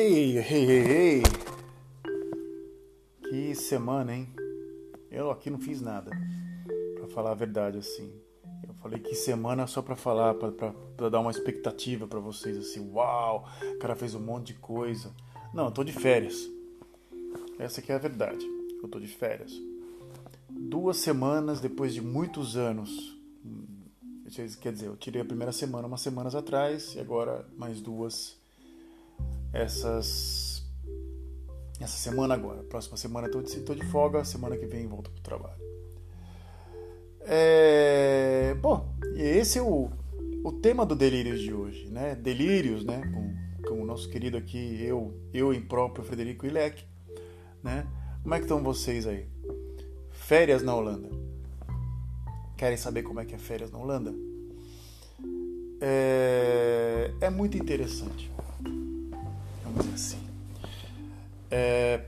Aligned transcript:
Ei, 0.00 0.38
ei, 0.38 0.70
ei, 0.70 0.90
ei. 0.92 1.22
Que 3.28 3.52
semana, 3.56 4.14
hein? 4.14 4.28
Eu 5.10 5.28
aqui 5.28 5.50
não 5.50 5.58
fiz 5.58 5.80
nada. 5.80 6.12
Pra 6.94 7.08
falar 7.08 7.32
a 7.32 7.34
verdade, 7.34 7.78
assim. 7.78 8.08
Eu 8.62 8.74
falei 8.74 9.00
que 9.00 9.16
semana 9.16 9.66
só 9.66 9.82
pra 9.82 9.96
falar, 9.96 10.34
pra 10.34 11.08
dar 11.08 11.18
uma 11.18 11.32
expectativa 11.32 12.06
pra 12.06 12.20
vocês, 12.20 12.56
assim. 12.56 12.88
Uau, 12.92 13.48
o 13.74 13.78
cara 13.80 13.96
fez 13.96 14.14
um 14.14 14.20
monte 14.20 14.52
de 14.52 14.60
coisa. 14.60 15.12
Não, 15.52 15.64
eu 15.64 15.72
tô 15.72 15.82
de 15.82 15.92
férias. 15.92 16.48
Essa 17.58 17.80
aqui 17.80 17.90
é 17.90 17.96
a 17.96 17.98
verdade. 17.98 18.46
Eu 18.80 18.88
tô 18.88 19.00
de 19.00 19.08
férias. 19.08 19.50
Duas 20.48 20.98
semanas 20.98 21.58
depois 21.58 21.92
de 21.92 22.00
muitos 22.00 22.56
anos. 22.56 23.18
Quer 24.60 24.72
dizer, 24.72 24.86
eu 24.86 24.96
tirei 24.96 25.22
a 25.22 25.24
primeira 25.24 25.50
semana 25.50 25.88
umas 25.88 26.02
semanas 26.02 26.36
atrás 26.36 26.94
e 26.94 27.00
agora 27.00 27.44
mais 27.56 27.80
duas 27.80 28.38
essas 29.52 30.48
essa 31.80 31.96
semana 31.96 32.34
agora. 32.34 32.62
Próxima 32.64 32.96
semana 32.96 33.26
estou 33.26 33.42
de, 33.42 33.60
de 33.60 33.86
folga, 33.86 34.24
semana 34.24 34.56
que 34.56 34.66
vem 34.66 34.86
volto 34.86 35.10
para 35.10 35.20
o 35.20 35.22
trabalho. 35.22 35.68
É, 37.20 38.54
bom, 38.60 38.94
esse 39.14 39.58
é 39.58 39.62
o, 39.62 39.90
o 40.44 40.52
tema 40.52 40.84
do 40.84 40.96
Delírios 40.96 41.40
de 41.40 41.52
hoje, 41.52 41.88
né? 41.88 42.14
Delírios, 42.16 42.84
né? 42.84 43.02
Com, 43.12 43.68
com 43.68 43.82
o 43.82 43.86
nosso 43.86 44.08
querido 44.08 44.36
aqui, 44.36 44.82
eu, 44.82 45.14
eu 45.32 45.52
em 45.52 45.60
próprio 45.60 46.04
Frederico 46.04 46.46
Ilek, 46.46 46.84
né? 47.62 47.86
Como 48.22 48.34
é 48.34 48.38
que 48.38 48.44
estão 48.44 48.62
vocês 48.62 49.06
aí? 49.06 49.28
Férias 50.10 50.62
na 50.62 50.74
Holanda. 50.74 51.08
Querem 52.56 52.76
saber 52.76 53.02
como 53.02 53.20
é 53.20 53.24
que 53.24 53.34
é 53.34 53.38
férias 53.38 53.70
na 53.70 53.78
Holanda? 53.78 54.12
É, 55.80 57.12
é 57.20 57.30
muito 57.30 57.56
interessante 57.56 58.28
assim. 59.94 60.18
É, 61.50 62.04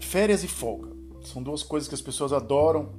férias 0.00 0.42
e 0.42 0.48
folga 0.48 0.92
são 1.22 1.42
duas 1.42 1.62
coisas 1.62 1.88
que 1.88 1.94
as 1.94 2.00
pessoas 2.00 2.32
adoram 2.32 2.90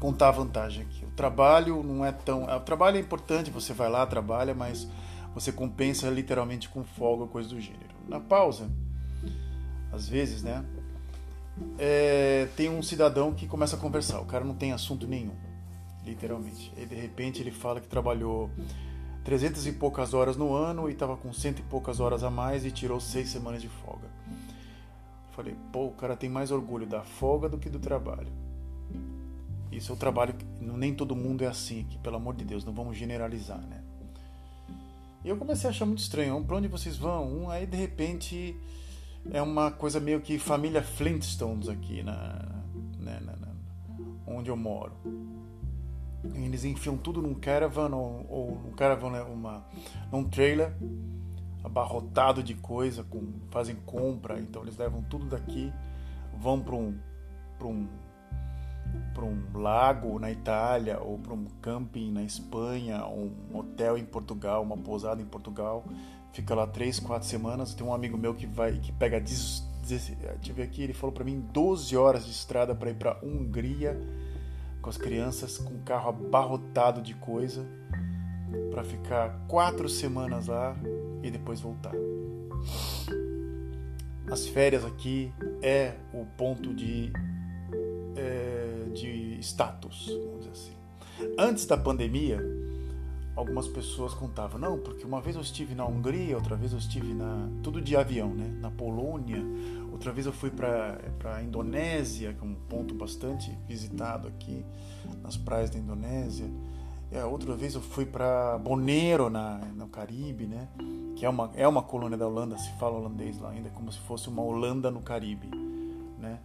contar 0.00 0.28
a 0.28 0.32
vantagem 0.32 0.82
aqui. 0.82 1.04
O 1.04 1.10
trabalho 1.10 1.82
não 1.82 2.04
é 2.04 2.10
tão. 2.10 2.44
O 2.44 2.60
trabalho 2.60 2.96
é 2.96 3.00
importante, 3.00 3.50
você 3.50 3.72
vai 3.72 3.88
lá, 3.88 4.04
trabalha, 4.04 4.54
mas 4.54 4.88
você 5.34 5.52
compensa 5.52 6.10
literalmente 6.10 6.68
com 6.68 6.82
folga, 6.82 7.26
coisa 7.26 7.48
do 7.48 7.60
gênero. 7.60 7.94
Na 8.08 8.18
pausa, 8.18 8.68
às 9.92 10.08
vezes, 10.08 10.42
né? 10.42 10.64
É, 11.78 12.48
tem 12.56 12.68
um 12.68 12.82
cidadão 12.82 13.32
que 13.32 13.46
começa 13.46 13.76
a 13.76 13.78
conversar, 13.78 14.20
o 14.20 14.24
cara 14.24 14.44
não 14.44 14.54
tem 14.54 14.72
assunto 14.72 15.06
nenhum, 15.06 15.36
literalmente. 16.04 16.72
E 16.76 16.84
de 16.84 16.94
repente 16.94 17.40
ele 17.40 17.52
fala 17.52 17.80
que 17.80 17.86
trabalhou 17.86 18.50
300 19.24 19.66
e 19.66 19.72
poucas 19.72 20.14
horas 20.14 20.36
no 20.36 20.54
ano 20.54 20.88
e 20.88 20.92
estava 20.92 21.16
com 21.16 21.32
cento 21.32 21.60
e 21.60 21.62
poucas 21.62 22.00
horas 22.00 22.24
a 22.24 22.30
mais 22.30 22.64
e 22.64 22.70
tirou 22.70 23.00
seis 23.00 23.28
semanas 23.28 23.62
de 23.62 23.68
folga. 23.68 24.08
Falei, 25.30 25.56
pô, 25.72 25.86
o 25.86 25.92
cara 25.92 26.16
tem 26.16 26.28
mais 26.28 26.50
orgulho 26.50 26.86
da 26.86 27.02
folga 27.02 27.48
do 27.48 27.58
que 27.58 27.70
do 27.70 27.78
trabalho. 27.78 28.28
Isso 29.70 29.92
é 29.92 29.94
o 29.94 29.98
trabalho, 29.98 30.34
nem 30.60 30.94
todo 30.94 31.16
mundo 31.16 31.42
é 31.42 31.46
assim 31.46 31.80
aqui, 31.80 31.96
pelo 31.98 32.16
amor 32.16 32.34
de 32.34 32.44
Deus, 32.44 32.64
não 32.64 32.74
vamos 32.74 32.96
generalizar, 32.96 33.60
né? 33.60 33.82
E 35.24 35.28
eu 35.28 35.36
comecei 35.36 35.68
a 35.68 35.70
achar 35.70 35.86
muito 35.86 36.00
estranho, 36.00 36.42
para 36.44 36.56
onde 36.56 36.68
vocês 36.68 36.96
vão? 36.96 37.44
Um, 37.44 37.50
aí 37.50 37.64
de 37.64 37.76
repente 37.76 38.56
é 39.30 39.40
uma 39.40 39.70
coisa 39.70 40.00
meio 40.00 40.20
que 40.20 40.38
família 40.38 40.82
Flintstones 40.82 41.68
aqui 41.68 42.02
na, 42.02 42.48
né, 42.98 43.20
na, 43.20 43.36
na 43.36 43.48
onde 44.26 44.50
eu 44.50 44.56
moro. 44.56 44.92
Eles 46.34 46.64
enfiam 46.64 46.96
tudo 46.96 47.20
num 47.20 47.34
caravan 47.34 47.94
ou, 47.94 48.26
ou 48.28 48.60
num 48.64 48.72
caravan, 48.72 49.10
né, 49.10 49.22
uma, 49.22 49.64
num 50.10 50.24
trailer 50.24 50.72
abarrotado 51.64 52.42
de 52.42 52.54
coisa, 52.54 53.04
com, 53.04 53.32
fazem 53.50 53.76
compra, 53.86 54.40
então 54.40 54.62
eles 54.62 54.76
levam 54.76 55.02
tudo 55.02 55.26
daqui, 55.26 55.72
vão 56.38 56.60
para 56.60 56.74
um, 56.74 56.98
um, 57.62 57.88
um 59.24 59.58
lago 59.58 60.18
na 60.18 60.30
Itália, 60.30 61.00
ou 61.00 61.18
para 61.18 61.32
um 61.32 61.44
camping 61.60 62.10
na 62.10 62.22
Espanha, 62.22 63.04
ou 63.04 63.30
um 63.50 63.58
hotel 63.58 63.96
em 63.96 64.04
Portugal, 64.04 64.62
uma 64.62 64.76
pousada 64.76 65.22
em 65.22 65.26
Portugal, 65.26 65.84
fica 66.32 66.54
lá 66.54 66.66
três, 66.66 66.98
quatro 66.98 67.28
semanas. 67.28 67.74
Tem 67.74 67.86
um 67.86 67.94
amigo 67.94 68.18
meu 68.18 68.34
que 68.34 68.46
vai 68.46 68.78
que 68.78 68.90
pega, 68.92 69.20
deixa 69.20 70.12
eu 70.48 70.54
ver 70.54 70.62
aqui, 70.62 70.82
ele 70.82 70.92
falou 70.92 71.12
para 71.12 71.24
mim 71.24 71.40
12 71.52 71.96
horas 71.96 72.24
de 72.24 72.32
estrada 72.32 72.74
para 72.74 72.90
ir 72.90 72.94
para 72.94 73.18
Hungria 73.22 73.96
com 74.82 74.90
as 74.90 74.98
crianças, 74.98 75.56
com 75.56 75.74
o 75.74 75.78
carro 75.78 76.10
abarrotado 76.10 77.00
de 77.00 77.14
coisa, 77.14 77.64
para 78.70 78.82
ficar 78.82 79.46
quatro 79.48 79.88
semanas 79.88 80.48
lá 80.48 80.76
e 81.22 81.30
depois 81.30 81.60
voltar. 81.60 81.94
As 84.30 84.46
férias 84.46 84.84
aqui 84.84 85.32
é 85.62 85.94
o 86.12 86.26
ponto 86.36 86.74
de, 86.74 87.12
é, 88.16 88.88
de 88.92 89.38
status, 89.40 90.08
vamos 90.08 90.40
dizer 90.40 90.50
assim. 90.50 90.72
Antes 91.38 91.64
da 91.66 91.76
pandemia, 91.76 92.40
algumas 93.34 93.66
pessoas 93.66 94.12
contavam, 94.14 94.60
não, 94.60 94.78
porque 94.78 95.04
uma 95.04 95.20
vez 95.20 95.36
eu 95.36 95.42
estive 95.42 95.74
na 95.74 95.86
Hungria, 95.86 96.36
outra 96.36 96.56
vez 96.56 96.72
eu 96.72 96.78
estive 96.78 97.14
na. 97.14 97.48
tudo 97.62 97.80
de 97.80 97.96
avião, 97.96 98.34
né? 98.34 98.48
Na 98.60 98.70
Polônia, 98.70 99.42
outra 99.90 100.12
vez 100.12 100.26
eu 100.26 100.32
fui 100.32 100.50
para 100.50 100.98
a 101.24 101.42
Indonésia, 101.42 102.32
que 102.34 102.40
é 102.40 102.46
um 102.46 102.54
ponto 102.54 102.94
bastante 102.94 103.50
visitado 103.66 104.28
aqui 104.28 104.64
nas 105.22 105.36
praias 105.36 105.70
da 105.70 105.78
Indonésia. 105.78 106.50
É, 107.10 107.24
outra 107.24 107.54
vez 107.54 107.74
eu 107.74 107.82
fui 107.82 108.06
para 108.06 108.58
Bonaire, 108.58 109.28
na, 109.30 109.58
no 109.76 109.86
Caribe, 109.88 110.46
né? 110.46 110.68
Que 111.16 111.26
é 111.26 111.28
uma, 111.28 111.50
é 111.54 111.68
uma 111.68 111.82
colônia 111.82 112.16
da 112.16 112.26
Holanda, 112.26 112.56
se 112.56 112.70
fala 112.78 112.96
holandês 112.96 113.38
lá 113.38 113.50
ainda, 113.50 113.68
como 113.70 113.92
se 113.92 113.98
fosse 114.00 114.28
uma 114.28 114.42
Holanda 114.42 114.90
no 114.90 115.02
Caribe, 115.02 115.48
né? 116.18 116.40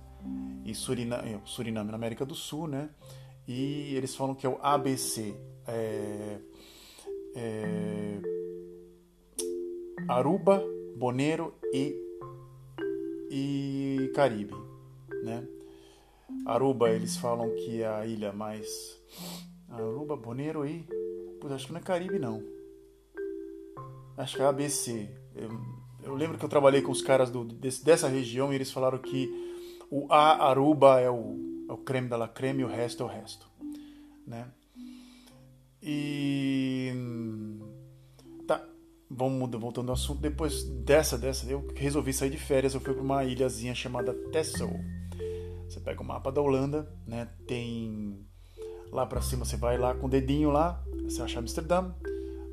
E 0.66 0.76
Suriname, 0.76 1.40
Suriname 1.46 1.90
na 1.90 1.96
América 1.96 2.26
do 2.26 2.36
Sul, 2.36 2.68
né? 2.68 2.90
E 3.48 3.96
eles 3.96 4.14
falam 4.14 4.36
que 4.36 4.46
é 4.46 4.50
o 4.50 4.60
ABC. 4.62 5.34
É, 5.66 6.38
é, 7.38 8.20
Aruba, 10.08 10.64
Bonaire 10.98 11.52
e, 11.72 11.96
e 13.30 14.12
Caribe, 14.16 14.56
né? 15.24 15.48
Aruba, 16.46 16.90
eles 16.90 17.16
falam 17.18 17.50
que 17.56 17.84
é 17.84 17.88
a 17.88 18.06
ilha 18.06 18.34
mais. 18.34 18.68
Aruba, 19.70 20.18
Bonaire 20.18 20.60
e. 20.66 20.84
Putz, 21.40 21.54
acho 21.54 21.68
que 21.68 21.74
não 21.74 21.80
é 21.80 21.84
Caribe, 21.84 22.18
não. 22.18 22.44
Acho 24.18 24.36
que 24.36 24.42
é 24.42 24.46
ABC. 24.46 25.08
Eu, 25.36 25.52
eu 26.04 26.16
lembro 26.16 26.40
que 26.40 26.44
eu 26.46 26.50
trabalhei 26.50 26.82
com 26.82 26.92
os 26.92 27.04
caras 27.04 27.30
do, 27.30 27.44
desse, 27.44 27.86
dessa 27.86 28.08
região 28.08 28.52
e 28.52 28.56
eles 28.56 28.72
falaram 28.72 28.98
que 28.98 29.30
o 29.92 30.12
A 30.12 30.50
Aruba 30.50 31.00
é 31.00 31.10
o, 31.10 31.66
é 31.70 31.74
o 31.74 31.78
creme 31.78 32.10
da 32.10 32.18
la 32.18 32.28
creme 32.28 32.62
e 32.62 32.66
o 32.66 32.68
resto 32.68 33.04
é 33.04 33.06
o 33.06 33.10
resto. 33.10 33.48
Né? 34.26 34.48
E. 35.90 36.92
Tá, 38.46 38.62
vamos 39.10 39.50
voltando 39.60 39.88
ao 39.88 39.94
assunto. 39.94 40.20
Depois 40.20 40.64
dessa, 40.64 41.18
dessa, 41.18 41.50
eu 41.50 41.66
resolvi 41.74 42.12
sair 42.12 42.30
de 42.30 42.38
férias. 42.38 42.74
Eu 42.74 42.82
fui 42.82 42.94
para 42.94 43.02
uma 43.02 43.24
ilhazinha 43.24 43.74
chamada 43.74 44.14
Texel. 44.14 44.70
Você 45.68 45.80
pega 45.80 46.02
o 46.02 46.06
mapa 46.06 46.30
da 46.30 46.42
Holanda, 46.42 46.92
né? 47.08 47.30
Tem 47.48 48.28
lá 48.92 49.06
para 49.06 49.22
cima 49.22 49.46
você 49.46 49.58
vai 49.58 49.78
lá 49.78 49.94
com 49.94 50.08
o 50.08 50.10
dedinho 50.10 50.50
lá, 50.50 50.84
você 51.04 51.22
acha 51.22 51.40
Amsterdã, 51.40 51.92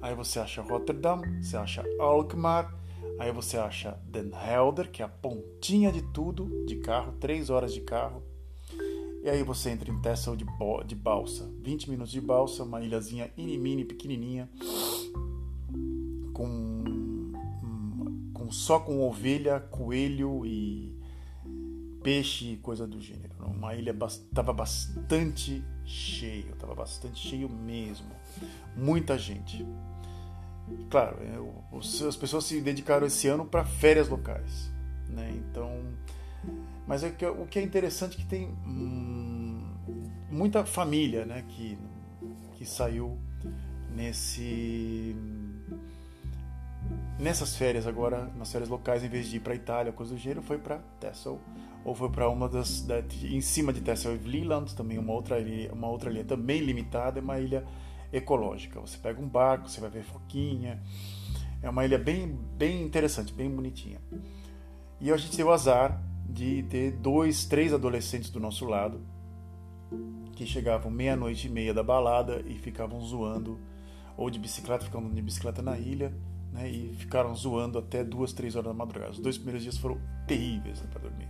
aí 0.01 0.15
você 0.15 0.39
acha 0.39 0.63
Rotterdam, 0.63 1.23
você 1.41 1.57
acha 1.57 1.85
Alkmaar, 1.99 2.75
aí 3.19 3.33
você 3.33 3.57
acha 3.57 3.99
Den 4.05 4.31
Helder, 4.33 4.91
que 4.91 5.03
é 5.03 5.05
a 5.05 5.09
pontinha 5.09 5.93
de 5.93 6.03
tudo 6.13 6.65
de 6.67 6.77
carro, 6.77 7.13
três 7.21 7.51
horas 7.51 7.73
de 7.73 7.81
carro. 7.81 8.23
E 9.25 9.31
aí 9.31 9.43
você 9.43 9.71
entra 9.71 9.91
em 9.91 9.99
Texel 10.03 10.37
de, 10.37 10.45
de 10.87 10.95
balsa, 10.95 11.51
20 11.63 11.89
minutos 11.89 12.13
de 12.13 12.21
balsa, 12.21 12.63
uma 12.63 12.83
ilhazinha 12.83 13.33
mini 13.39 13.83
pequenininha, 13.83 14.51
com, 16.35 17.33
com 18.35 18.53
só 18.53 18.79
com 18.79 19.01
ovelha, 19.01 19.61
coelho 19.61 20.45
e 20.45 20.95
peixe 22.03 22.53
e 22.53 22.57
coisa 22.59 22.87
do 22.87 23.01
gênero. 23.01 23.33
Uma 23.47 23.75
ilha 23.75 23.97
estava 24.07 24.53
bastante 24.53 25.65
cheio, 25.87 26.51
estava 26.53 26.75
bastante 26.75 27.27
cheio 27.27 27.49
mesmo. 27.49 28.11
Muita 28.77 29.17
gente. 29.17 29.67
Claro, 30.91 31.17
eu, 31.23 31.65
as 32.07 32.17
pessoas 32.17 32.45
se 32.45 32.61
dedicaram 32.61 33.07
esse 33.07 33.27
ano 33.27 33.47
para 33.47 33.65
férias 33.65 34.07
locais, 34.07 34.71
né? 35.09 35.35
Então, 35.35 35.81
mas 36.87 37.03
é 37.03 37.11
que, 37.11 37.25
o 37.27 37.47
que 37.47 37.59
é 37.59 37.63
interessante 37.63 38.17
é 38.17 38.21
que 38.21 38.27
tem 38.27 38.49
hum, 38.67 39.69
muita 40.31 40.65
família, 40.65 41.25
né? 41.25 41.45
Que 41.49 41.79
que 42.55 42.65
saiu 42.65 43.19
nesse 43.91 45.15
nessas 47.19 47.57
férias 47.57 47.87
agora, 47.87 48.31
nas 48.37 48.51
férias 48.51 48.69
locais, 48.69 49.05
em 49.05 49.09
vez 49.09 49.29
de 49.29 49.37
ir 49.37 49.41
para 49.41 49.55
Itália, 49.55 49.93
coisa 49.93 50.15
do 50.15 50.19
gênero, 50.19 50.43
foi 50.43 50.59
para 50.59 50.79
Texel 50.99 51.41
ou 51.85 51.95
foi 51.95 52.09
para 52.09 52.29
uma 52.29 52.49
das 52.49 52.83
da, 52.83 53.01
em 53.23 53.41
cima 53.41 53.73
de 53.73 53.81
Texel 53.83 54.19
Leland, 54.25 54.75
também 54.75 54.99
uma 54.99 55.13
outra 55.13 55.39
ilha, 55.39 55.73
uma 55.73 55.89
outra 55.89 56.11
ilha 56.11 56.25
também 56.25 56.61
limitada, 56.61 57.19
é 57.19 57.23
uma 57.23 57.39
ilha 57.39 57.65
ecológica. 58.13 58.81
Você 58.81 58.97
pega 58.97 59.21
um 59.21 59.29
barco, 59.29 59.69
você 59.69 59.81
vai 59.81 59.91
ver 59.91 60.03
foquinha, 60.03 60.83
É 61.63 61.69
uma 61.69 61.85
ilha 61.85 61.99
bem, 61.99 62.39
bem 62.57 62.83
interessante, 62.83 63.33
bem 63.33 63.51
bonitinha. 63.51 64.01
E 65.01 65.13
a 65.13 65.17
gente 65.17 65.43
o 65.43 65.51
azar 65.51 66.03
de 66.29 66.63
ter 66.65 66.93
dois, 66.93 67.45
três 67.45 67.73
adolescentes 67.73 68.31
do 68.31 68.41
nosso 68.41 68.65
lado 68.65 69.01
que 70.35 70.47
chegavam 70.47 70.91
meia-noite 70.91 71.47
e 71.47 71.51
meia 71.51 71.73
da 71.73 71.83
balada 71.83 72.43
e 72.47 72.59
ficavam 72.59 73.01
zoando, 73.01 73.59
ou 74.17 74.29
de 74.29 74.39
bicicleta, 74.39 74.85
ficavam 74.85 75.11
de 75.11 75.23
bicicleta 75.23 75.63
na 75.63 75.79
ilha, 75.79 76.13
né, 76.53 76.69
e 76.69 76.95
ficaram 76.95 77.35
zoando 77.35 77.79
até 77.79 78.05
duas, 78.05 78.33
três 78.33 78.57
horas 78.57 78.69
da 78.69 78.75
madrugada. 78.75 79.13
Os 79.13 79.19
dois 79.19 79.37
primeiros 79.37 79.63
dias 79.63 79.79
foram 79.79 80.01
terríveis 80.27 80.81
né, 80.81 80.89
para 80.91 81.03
dormir. 81.03 81.29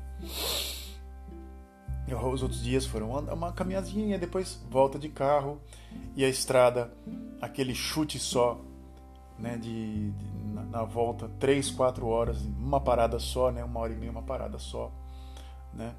E 2.07 2.15
os 2.15 2.43
outros 2.43 2.63
dias 2.63 2.85
foram 2.85 3.11
uma 3.11 3.53
caminhadinha, 3.53 4.19
depois 4.19 4.63
volta 4.71 4.99
de 4.99 5.09
carro 5.09 5.61
e 6.15 6.25
a 6.25 6.29
estrada, 6.29 6.93
aquele 7.41 7.75
chute 7.75 8.19
só, 8.19 8.61
né, 9.39 9.57
de, 9.57 10.11
de 10.11 10.27
na, 10.53 10.63
na, 10.63 10.85
volta, 10.85 11.29
três, 11.39 11.71
quatro 11.71 12.07
horas, 12.07 12.41
uma 12.59 12.81
parada 12.81 13.19
só, 13.19 13.51
né, 13.51 13.65
uma 13.65 13.81
hora 13.81 13.93
e 13.93 13.97
meia, 13.97 14.11
uma 14.11 14.23
parada 14.23 14.59
só, 14.59 14.93
né, 15.73 15.95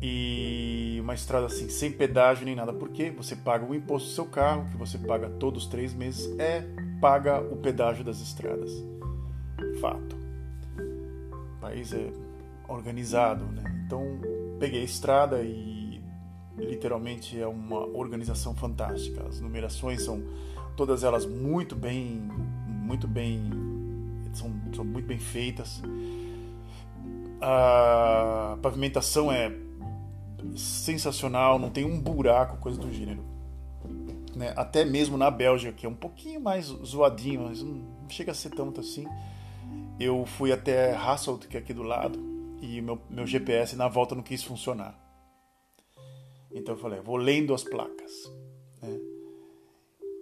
e 0.00 0.98
uma 1.00 1.14
estrada 1.14 1.46
assim, 1.46 1.68
sem 1.68 1.90
pedágio 1.90 2.44
nem 2.44 2.54
nada, 2.54 2.72
porque 2.72 3.10
você 3.10 3.34
paga 3.34 3.64
o 3.64 3.74
imposto 3.74 4.08
do 4.08 4.14
seu 4.14 4.26
carro, 4.26 4.68
que 4.70 4.76
você 4.76 4.96
paga 4.96 5.28
todos 5.28 5.64
os 5.64 5.68
três 5.68 5.92
meses, 5.92 6.38
é 6.38 6.62
paga 7.00 7.40
o 7.40 7.56
pedágio 7.56 8.04
das 8.04 8.20
estradas. 8.20 8.70
Fato. 9.80 10.16
O 11.56 11.60
país 11.60 11.92
é 11.92 12.12
organizado, 12.68 13.44
né? 13.46 13.64
Então 13.86 14.04
peguei 14.60 14.82
a 14.82 14.84
estrada 14.84 15.42
e 15.42 16.00
literalmente 16.56 17.40
é 17.40 17.46
uma 17.46 17.84
organização 17.86 18.54
fantástica. 18.54 19.24
As 19.26 19.40
numerações 19.40 20.02
são 20.02 20.22
todas 20.78 21.02
elas 21.02 21.26
muito 21.26 21.74
bem, 21.74 22.22
muito 22.68 23.08
bem, 23.08 23.50
são, 24.32 24.54
são 24.72 24.84
muito 24.84 25.06
bem 25.06 25.18
feitas. 25.18 25.82
A 27.40 28.56
pavimentação 28.62 29.30
é 29.32 29.52
sensacional, 30.56 31.58
não 31.58 31.68
tem 31.68 31.84
um 31.84 32.00
buraco, 32.00 32.58
coisa 32.58 32.78
do 32.78 32.92
gênero. 32.92 33.24
Né? 34.36 34.54
Até 34.56 34.84
mesmo 34.84 35.16
na 35.16 35.32
Bélgica, 35.32 35.72
que 35.72 35.84
é 35.84 35.88
um 35.88 35.96
pouquinho 35.96 36.40
mais 36.40 36.66
zoadinho, 36.66 37.42
mas 37.42 37.60
não 37.60 38.08
chega 38.08 38.30
a 38.30 38.34
ser 38.34 38.50
tanto 38.50 38.80
assim. 38.80 39.04
Eu 39.98 40.24
fui 40.26 40.52
até 40.52 40.94
Hasselt, 40.94 41.48
que 41.48 41.56
é 41.56 41.60
aqui 41.60 41.74
do 41.74 41.82
lado, 41.82 42.20
e 42.62 42.80
meu, 42.80 43.02
meu 43.10 43.26
GPS 43.26 43.74
na 43.74 43.88
volta 43.88 44.14
não 44.14 44.22
quis 44.22 44.44
funcionar. 44.44 44.96
Então 46.52 46.76
eu 46.76 46.80
falei, 46.80 47.00
vou 47.00 47.16
lendo 47.16 47.52
as 47.52 47.64
placas. 47.64 48.12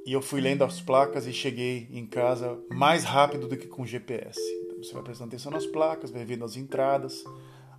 E 0.07 0.13
eu 0.13 0.23
fui 0.23 0.41
lendo 0.41 0.63
as 0.63 0.81
placas 0.81 1.27
e 1.27 1.33
cheguei 1.33 1.89
em 1.91 2.07
casa 2.07 2.59
mais 2.71 3.05
rápido 3.05 3.49
do 3.49 3.57
que 3.57 3.67
com 3.67 3.85
GPS. 3.85 4.41
Então 4.65 4.83
você 4.83 4.95
vai 4.95 5.03
prestando 5.03 5.29
atenção 5.29 5.51
nas 5.51 5.67
placas, 5.67 6.11
vai 6.11 6.25
vendo 6.25 6.45
as 6.45 6.57
entradas. 6.57 7.25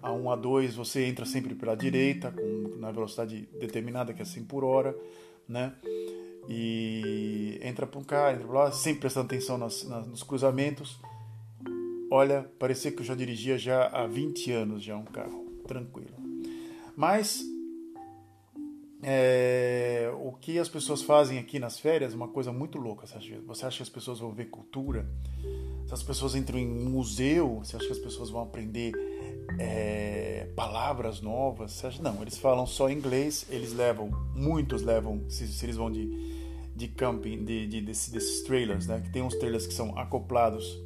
A 0.02 0.12
1, 0.12 0.32
a 0.32 0.36
2, 0.36 0.76
você 0.76 1.06
entra 1.06 1.26
sempre 1.26 1.56
pela 1.56 1.76
direita, 1.76 2.32
com, 2.32 2.76
na 2.78 2.92
velocidade 2.92 3.50
determinada, 3.60 4.14
que 4.14 4.22
é 4.22 4.26
100 4.26 4.44
por 4.44 4.64
hora, 4.64 4.96
né? 5.48 5.74
E 6.48 7.60
entra 7.64 7.88
para 7.88 8.00
um 8.00 8.04
cá, 8.04 8.32
entra 8.32 8.46
para 8.46 8.66
lá, 8.66 8.72
sempre 8.72 9.00
prestando 9.00 9.26
atenção 9.26 9.58
nas, 9.58 9.84
nas, 9.86 10.08
nos 10.08 10.22
cruzamentos 10.22 11.00
Olha, 12.10 12.50
parecia 12.58 12.92
que 12.92 13.02
eu 13.02 13.06
já 13.06 13.14
dirigia 13.14 13.58
já 13.58 13.88
há 13.88 14.08
20 14.08 14.52
anos 14.54 14.84
já 14.84 14.96
um 14.96 15.04
carro, 15.04 15.46
tranquilo. 15.68 16.16
Mas 16.96 17.44
é, 19.10 20.12
o 20.22 20.34
que 20.34 20.60
as 20.60 20.68
pessoas 20.68 21.02
fazem 21.02 21.40
aqui 21.40 21.60
nas 21.60 21.80
férias 21.80 22.12
é 22.12 22.16
uma 22.18 22.28
coisa 22.28 22.52
muito 22.52 22.78
louca. 22.78 23.08
Você 23.08 23.16
acha, 23.66 23.78
que 23.78 23.84
as 23.84 23.88
pessoas 23.88 24.20
vão 24.20 24.34
ver 24.34 24.50
cultura? 24.50 25.10
Se 25.86 25.94
as 25.94 26.04
pessoas 26.04 26.36
entram 26.36 26.60
em 26.60 26.68
museu, 26.68 27.60
você 27.64 27.78
acha 27.78 27.86
que 27.86 27.94
as 27.94 28.00
pessoas 28.00 28.30
vão 28.30 28.42
aprender 28.42 28.92
é, 29.58 30.50
palavras 30.58 31.22
novas? 31.22 31.72
Você 31.72 31.88
acha, 31.88 32.04
não, 32.04 32.22
eles 32.22 32.38
falam 32.38 32.66
só 32.66 32.90
inglês, 32.90 33.46
eles 33.50 33.72
levam, 33.72 34.10
muitos 34.36 34.82
levam, 34.82 35.24
se, 35.30 35.48
se 35.48 35.66
eles 35.66 35.78
vão 35.78 35.90
de, 35.90 36.10
de 36.76 36.90
camping, 36.90 37.46
de, 37.46 37.66
de, 37.66 37.80
desses, 37.80 38.10
desses 38.10 38.44
trailers, 38.44 38.88
né? 38.88 39.00
Que 39.00 39.10
tem 39.10 39.22
uns 39.22 39.36
trailers 39.36 39.66
que 39.66 39.74
são 39.74 39.98
acoplados 39.98 40.78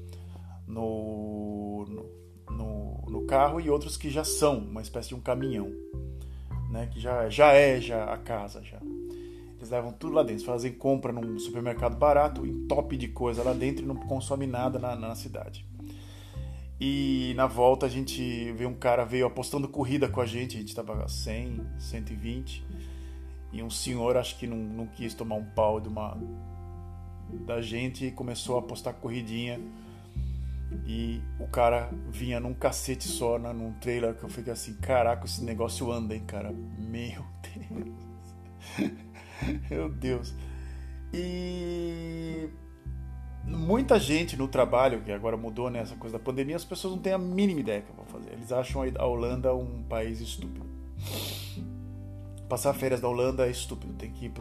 no, 0.68 1.86
no, 2.52 3.04
no, 3.10 3.26
carro 3.26 3.60
e 3.60 3.68
outros 3.68 3.98
que 3.98 4.12
já 4.12 4.24
são 4.24 4.60
uma 4.60 4.84
espécie 4.84 5.10
de 5.10 5.16
um 5.16 5.20
caminhão, 5.20 5.72
né? 6.72 6.88
que 6.92 7.00
já, 7.00 7.30
já 7.30 7.54
é 7.54 7.80
já 7.80 8.06
a 8.06 8.18
casa. 8.18 8.64
já. 8.64 8.80
Eles 9.58 9.70
levam 9.70 9.92
tudo 9.92 10.16
lá 10.16 10.24
dentro, 10.24 10.44
fazem 10.44 10.72
compra 10.72 11.14
num 11.14 11.38
supermercado 11.38 11.96
barato, 11.96 12.42
top 12.68 12.98
de 12.98 13.08
coisa 13.08 13.44
lá 13.44 13.54
dentro 13.54 13.84
e 13.84 13.88
não 13.88 13.96
consome 13.96 14.48
nada 14.48 14.80
na, 14.80 14.96
na 14.96 15.14
cidade. 15.14 15.64
E 16.80 17.34
na 17.36 17.46
volta 17.46 17.86
a 17.86 17.90
gente 17.90 18.52
vê 18.54 18.66
um 18.66 18.74
cara 18.74 19.06
veio 19.06 19.28
apostando 19.28 19.68
corrida 19.68 20.10
com 20.10 20.20
a 20.20 20.26
gente, 20.26 20.58
a 20.58 20.60
gente 20.60 20.70
estava 20.70 21.08
100, 21.08 21.62
120, 21.78 22.66
e 23.54 23.62
um 23.62 23.70
senhor 23.70 24.18
acho 24.18 24.40
que 24.40 24.48
não, 24.48 24.58
não 24.58 24.88
quis 24.88 25.14
tomar 25.14 25.36
um 25.36 25.46
pau 25.46 25.80
de 25.80 25.88
uma 25.88 26.18
da 27.46 27.62
gente 27.62 28.08
e 28.08 28.12
começou 28.12 28.56
a 28.56 28.60
apostar 28.60 28.96
corridinha 28.96 29.60
e 30.86 31.22
o 31.40 31.48
cara 31.48 31.90
vinha 32.10 32.40
num 32.40 32.54
cacete 32.54 33.08
só, 33.08 33.38
né, 33.38 33.52
num 33.52 33.74
trailer, 33.74 34.16
que 34.16 34.24
eu 34.24 34.30
fiquei 34.30 34.54
assim, 34.54 34.74
caraca, 34.76 35.26
esse 35.26 35.44
negócio 35.44 35.92
anda, 35.92 36.16
hein, 36.16 36.24
cara. 36.26 36.52
Meu 36.52 37.26
Deus. 37.44 38.90
Meu 39.70 39.90
Deus. 39.90 40.34
E 41.14 42.50
muita 43.44 44.00
gente 44.00 44.38
no 44.38 44.48
trabalho, 44.48 45.02
que 45.02 45.12
agora 45.12 45.36
mudou 45.36 45.70
nessa 45.70 45.94
né, 45.94 46.00
coisa 46.00 46.18
da 46.18 46.24
pandemia, 46.24 46.56
as 46.56 46.66
pessoas 46.66 46.96
não 46.96 47.02
têm 47.02 47.14
a 47.14 47.18
mínima 47.18 47.60
ideia 47.60 47.82
que 47.82 47.92
vão 47.92 48.06
fazer. 48.06 48.32
Eles 48.32 48.52
acham 48.52 48.82
a 48.98 49.06
Holanda 49.06 49.54
um 49.54 49.84
país 49.84 50.22
estúpido. 50.22 50.66
Passar 52.48 52.74
férias 52.74 53.02
da 53.02 53.08
Holanda 53.08 53.46
é 53.46 53.52
estúpido. 53.52 53.94
Tem 53.94 54.12
que 54.12 54.26
ir 54.26 54.34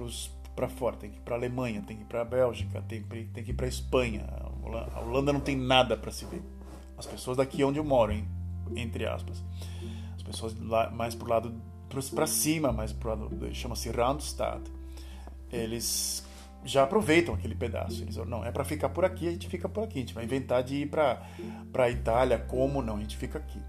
para 0.55 0.69
fora, 0.69 0.97
tem 0.97 1.11
que 1.11 1.19
ir 1.19 1.23
para 1.23 1.35
Alemanha, 1.35 1.83
tem 1.83 1.97
que 1.97 2.03
ir 2.03 2.07
para 2.07 2.25
Bélgica, 2.25 2.83
tem, 2.83 3.03
tem 3.03 3.45
que 3.45 3.51
ir 3.51 3.55
para 3.55 3.67
Espanha. 3.67 4.27
A 4.95 5.01
Holanda 5.01 5.33
não 5.33 5.41
tem 5.41 5.57
nada 5.57 5.97
para 5.97 6.13
se 6.13 6.25
ver. 6.25 6.43
As 6.97 7.07
pessoas 7.07 7.37
daqui 7.37 7.65
onde 7.65 7.79
eu 7.79 7.85
moro, 7.85 8.13
hein? 8.13 8.27
entre 8.77 9.07
aspas. 9.07 9.43
As 10.17 10.23
pessoas 10.23 10.55
lá, 10.61 10.91
mais 10.91 11.15
pro 11.15 11.29
lado 11.29 11.55
para 12.15 12.27
cima, 12.27 12.73
mais 12.73 12.93
pro 12.93 13.11
lado 13.11 13.55
chama-se 13.55 13.91
Randstad. 13.91 14.63
Eles 15.51 16.25
já 16.65 16.85
aproveitam 16.85 17.35
aquele 17.35 17.55
pedaço. 17.55 18.03
Eles 18.03 18.17
não 18.17 18.45
é 18.45 18.53
para 18.53 18.65
ficar 18.65 18.91
por 18.91 19.05
aqui, 19.05 19.29
a 19.29 19.31
gente 19.33 19.49
fica 19.49 19.69
por 19.69 19.85
aqui. 19.85 19.99
A 19.99 20.01
gente 20.03 20.15
vai 20.15 20.25
inventar 20.25 20.63
de 20.63 20.77
ir 20.77 20.87
para 20.87 21.27
para 21.73 21.91
Itália, 21.91 22.39
como 22.39 22.83
não? 22.83 22.97
A 22.97 23.01
gente 23.01 23.17
fica 23.17 23.39
aqui. 23.39 23.61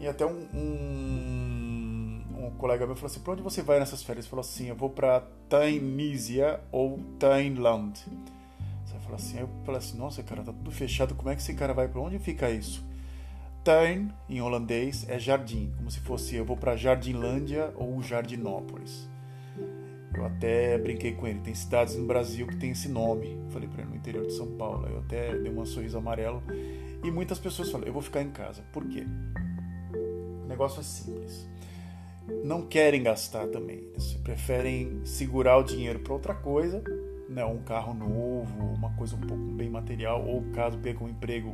E 0.00 0.08
até 0.08 0.24
um, 0.26 0.48
um, 0.54 2.24
um 2.46 2.50
colega 2.56 2.86
meu 2.86 2.96
falou 2.96 3.10
assim: 3.10 3.20
"Para 3.20 3.34
onde 3.34 3.42
você 3.42 3.62
vai 3.62 3.78
nessas 3.78 4.02
férias?" 4.02 4.24
Ele 4.24 4.30
falou 4.30 4.40
assim: 4.40 4.68
"Eu 4.68 4.76
vou 4.76 4.90
para 4.90 5.20
Tainisia 5.48 6.60
ou 6.72 6.98
Tainland." 7.18 8.00
Fala 9.04 9.16
assim, 9.16 9.38
eu 9.38 9.48
falei 9.64 9.78
assim, 9.78 9.98
nossa, 9.98 10.22
cara, 10.22 10.42
tá 10.42 10.52
tudo 10.52 10.70
fechado, 10.70 11.14
como 11.14 11.28
é 11.28 11.36
que 11.36 11.42
esse 11.42 11.52
cara 11.54 11.74
vai 11.74 11.86
para 11.86 12.00
onde 12.00 12.18
fica 12.18 12.50
isso? 12.50 12.84
Tuin, 13.62 14.10
em 14.28 14.40
holandês, 14.40 15.06
é 15.08 15.18
jardim, 15.18 15.72
como 15.76 15.90
se 15.90 16.00
fosse 16.00 16.36
eu 16.36 16.44
vou 16.44 16.56
para 16.56 16.74
Jardinlândia 16.74 17.72
ou 17.76 18.02
Jardinópolis. 18.02 19.08
Eu 20.14 20.24
até 20.24 20.78
brinquei 20.78 21.12
com 21.12 21.26
ele, 21.26 21.40
tem 21.40 21.54
cidades 21.54 21.96
no 21.96 22.06
Brasil 22.06 22.46
que 22.46 22.56
tem 22.56 22.70
esse 22.70 22.88
nome. 22.88 23.36
Falei 23.50 23.68
para 23.68 23.82
ele 23.82 23.90
no 23.90 23.96
interior 23.96 24.24
de 24.26 24.32
São 24.32 24.46
Paulo. 24.56 24.86
Eu 24.86 24.98
até 25.00 25.36
dei 25.36 25.52
um 25.52 25.66
sorriso 25.66 25.98
amarelo. 25.98 26.42
E 27.02 27.10
muitas 27.10 27.38
pessoas 27.38 27.70
falam, 27.70 27.86
eu 27.86 27.92
vou 27.92 28.00
ficar 28.00 28.22
em 28.22 28.30
casa. 28.30 28.62
Por 28.72 28.86
quê? 28.86 29.04
O 30.44 30.46
negócio 30.46 30.80
é 30.80 30.84
simples. 30.84 31.48
Não 32.44 32.62
querem 32.62 33.02
gastar 33.02 33.48
também. 33.48 33.78
Eles 33.90 34.14
preferem 34.22 35.04
segurar 35.04 35.56
o 35.56 35.64
dinheiro 35.64 35.98
para 35.98 36.12
outra 36.12 36.34
coisa 36.34 36.82
né, 37.34 37.44
um 37.44 37.58
carro 37.58 37.92
novo, 37.92 38.64
uma 38.74 38.90
coisa 38.94 39.16
um 39.16 39.20
pouco 39.20 39.42
bem 39.42 39.68
material, 39.68 40.24
ou 40.24 40.42
caso 40.52 40.78
pegam 40.78 41.06
um 41.06 41.10
emprego 41.10 41.52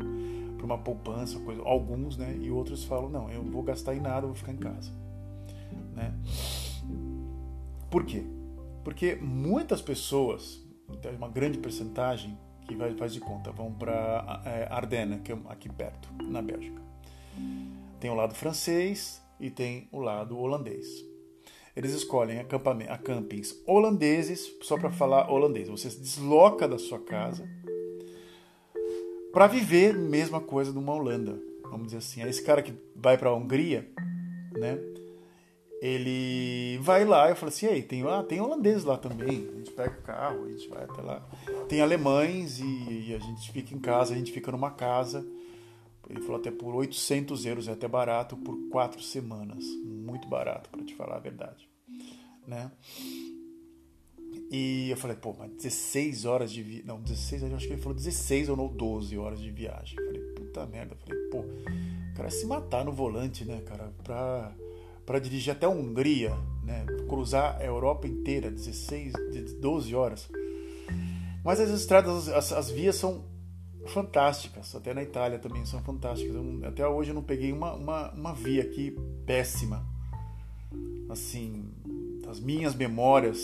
para 0.57 0.67
uma 0.67 0.77
poupança, 0.77 1.41
coisa, 1.41 1.63
alguns, 1.65 2.19
né, 2.19 2.37
e 2.39 2.51
outros 2.51 2.85
falam 2.85 3.09
não, 3.09 3.31
eu 3.31 3.43
vou 3.43 3.63
gastar 3.63 3.95
em 3.95 4.01
nada, 4.01 4.27
vou 4.27 4.37
ficar 4.37 4.53
em 4.53 4.59
casa, 4.59 4.93
né? 5.95 6.15
Por 7.91 8.05
quê? 8.05 8.25
Porque 8.85 9.17
muitas 9.17 9.81
pessoas, 9.81 10.63
então, 10.89 11.11
uma 11.13 11.29
grande 11.29 11.59
percentagem 11.59 12.39
que 12.69 12.77
vai 12.77 12.95
faz 12.95 13.13
de 13.13 13.21
conta, 13.21 13.51
vão 13.51 13.73
para 13.73 14.43
é, 14.45 14.69
Ardennes, 14.71 15.23
que 15.23 15.33
é 15.33 15.39
aqui 15.49 15.69
perto, 15.69 16.09
na 16.23 16.43
Bélgica. 16.43 16.81
Tem 17.99 18.11
o 18.11 18.15
lado 18.15 18.35
francês 18.35 19.21
e 19.41 19.51
tem 19.51 19.89
o 19.91 19.99
lado 19.99 20.39
holandês 20.39 21.10
eles 21.77 21.93
escolhem 21.93 22.41
a 22.41 22.99
campings 22.99 23.63
holandeses 23.67 24.53
só 24.63 24.77
para 24.77 24.91
falar 24.91 25.31
holandês. 25.31 25.69
Você 25.69 25.91
se 25.91 26.01
desloca 26.01 26.67
da 26.67 26.79
sua 26.79 26.99
casa 26.99 27.49
para 29.33 29.47
viver 29.47 29.95
a 29.95 29.99
mesma 29.99 30.41
coisa 30.41 30.73
numa 30.73 30.93
Holanda, 30.93 31.41
vamos 31.65 31.87
dizer 31.87 31.99
assim. 31.99 32.23
Esse 32.23 32.43
cara 32.43 32.63
que 32.63 32.75
vai 32.97 33.17
para 33.17 33.31
a 33.31 33.35
Hungria, 33.35 33.89
né? 34.53 34.79
ele 35.81 36.79
vai 36.83 37.07
lá, 37.07 37.31
eu 37.31 37.37
falo 37.37 37.49
assim, 37.49 37.67
ei, 37.67 37.83
tem, 37.83 38.07
ah, 38.07 38.23
tem 38.23 38.39
lá 38.85 38.99
também, 38.99 39.49
a 39.51 39.57
gente 39.57 39.71
pega 39.71 39.97
o 39.99 40.03
carro, 40.03 40.45
a 40.45 40.51
gente 40.51 40.69
vai 40.69 40.85
até 40.85 41.01
lá. 41.01 41.27
Tem 41.69 41.81
alemães 41.81 42.61
e, 42.61 43.09
e, 43.09 43.15
a 43.15 43.19
gente 43.19 43.51
fica 43.51 43.75
em 43.75 43.79
casa, 43.79 44.13
a 44.13 44.17
gente 44.17 44.31
fica 44.31 44.53
numa 44.53 44.71
casa, 44.71 45.27
ele 46.11 46.21
falou 46.21 46.37
até 46.37 46.51
por 46.51 46.75
800 46.75 47.47
euros, 47.47 47.69
é 47.69 47.73
até 47.73 47.87
barato, 47.87 48.37
por 48.37 48.57
quatro 48.69 49.03
semanas, 49.03 49.65
muito 49.85 50.29
barato, 50.29 50.69
para 50.71 50.85
te 50.85 50.95
falar 50.95 51.17
a 51.17 51.21
verdade, 51.21 51.69
né? 52.47 52.71
E 54.51 54.91
eu 54.91 54.97
falei, 54.97 55.17
pô, 55.17 55.35
mas 55.39 55.51
16 55.53 56.25
horas 56.25 56.53
de 56.53 56.63
viagem, 56.63 56.85
não, 56.85 57.01
16, 57.01 57.43
eu 57.43 57.57
acho 57.57 57.67
que 57.67 57.73
ele 57.75 57.83
falou 57.83 57.97
16 57.97 58.49
ou 58.49 58.57
não 58.57 58.67
12 58.67 59.17
horas 59.17 59.41
de 59.41 59.51
viagem. 59.51 59.97
Eu 59.99 60.07
falei, 60.07 60.21
puta 60.35 60.67
merda, 60.67 60.95
eu 60.95 60.99
falei, 60.99 61.19
pô, 61.31 61.39
o 61.39 62.15
cara 62.17 62.31
se 62.31 62.45
matar 62.47 62.85
no 62.85 62.93
volante, 62.93 63.45
né, 63.45 63.61
cara, 63.61 63.93
pra 64.03 64.53
para 65.11 65.19
dirigir 65.19 65.53
até 65.53 65.67
a 65.67 65.69
Hungria, 65.69 66.37
né? 66.63 66.87
cruzar 67.09 67.57
a 67.61 67.65
Europa 67.65 68.07
inteira, 68.07 68.49
16, 68.49 69.13
12 69.61 69.93
horas. 69.93 70.29
Mas 71.45 71.59
as 71.59 71.71
estradas, 71.71 72.29
as, 72.29 72.53
as 72.53 72.71
vias 72.71 72.95
são 72.95 73.25
fantásticas, 73.87 74.75
até 74.75 74.95
na 74.95 75.03
Itália 75.03 75.39
também 75.39 75.65
são 75.65 75.83
fantásticas. 75.83 76.35
Eu, 76.35 76.61
até 76.65 76.87
hoje 76.87 77.11
eu 77.11 77.15
não 77.15 77.23
peguei 77.23 77.53
uma, 77.53 77.75
uma, 77.75 78.11
uma 78.13 78.35
via 78.35 78.63
aqui 78.63 78.97
péssima. 79.27 79.85
Assim, 81.09 81.73
as 82.29 82.39
minhas 82.39 82.75
memórias 82.75 83.41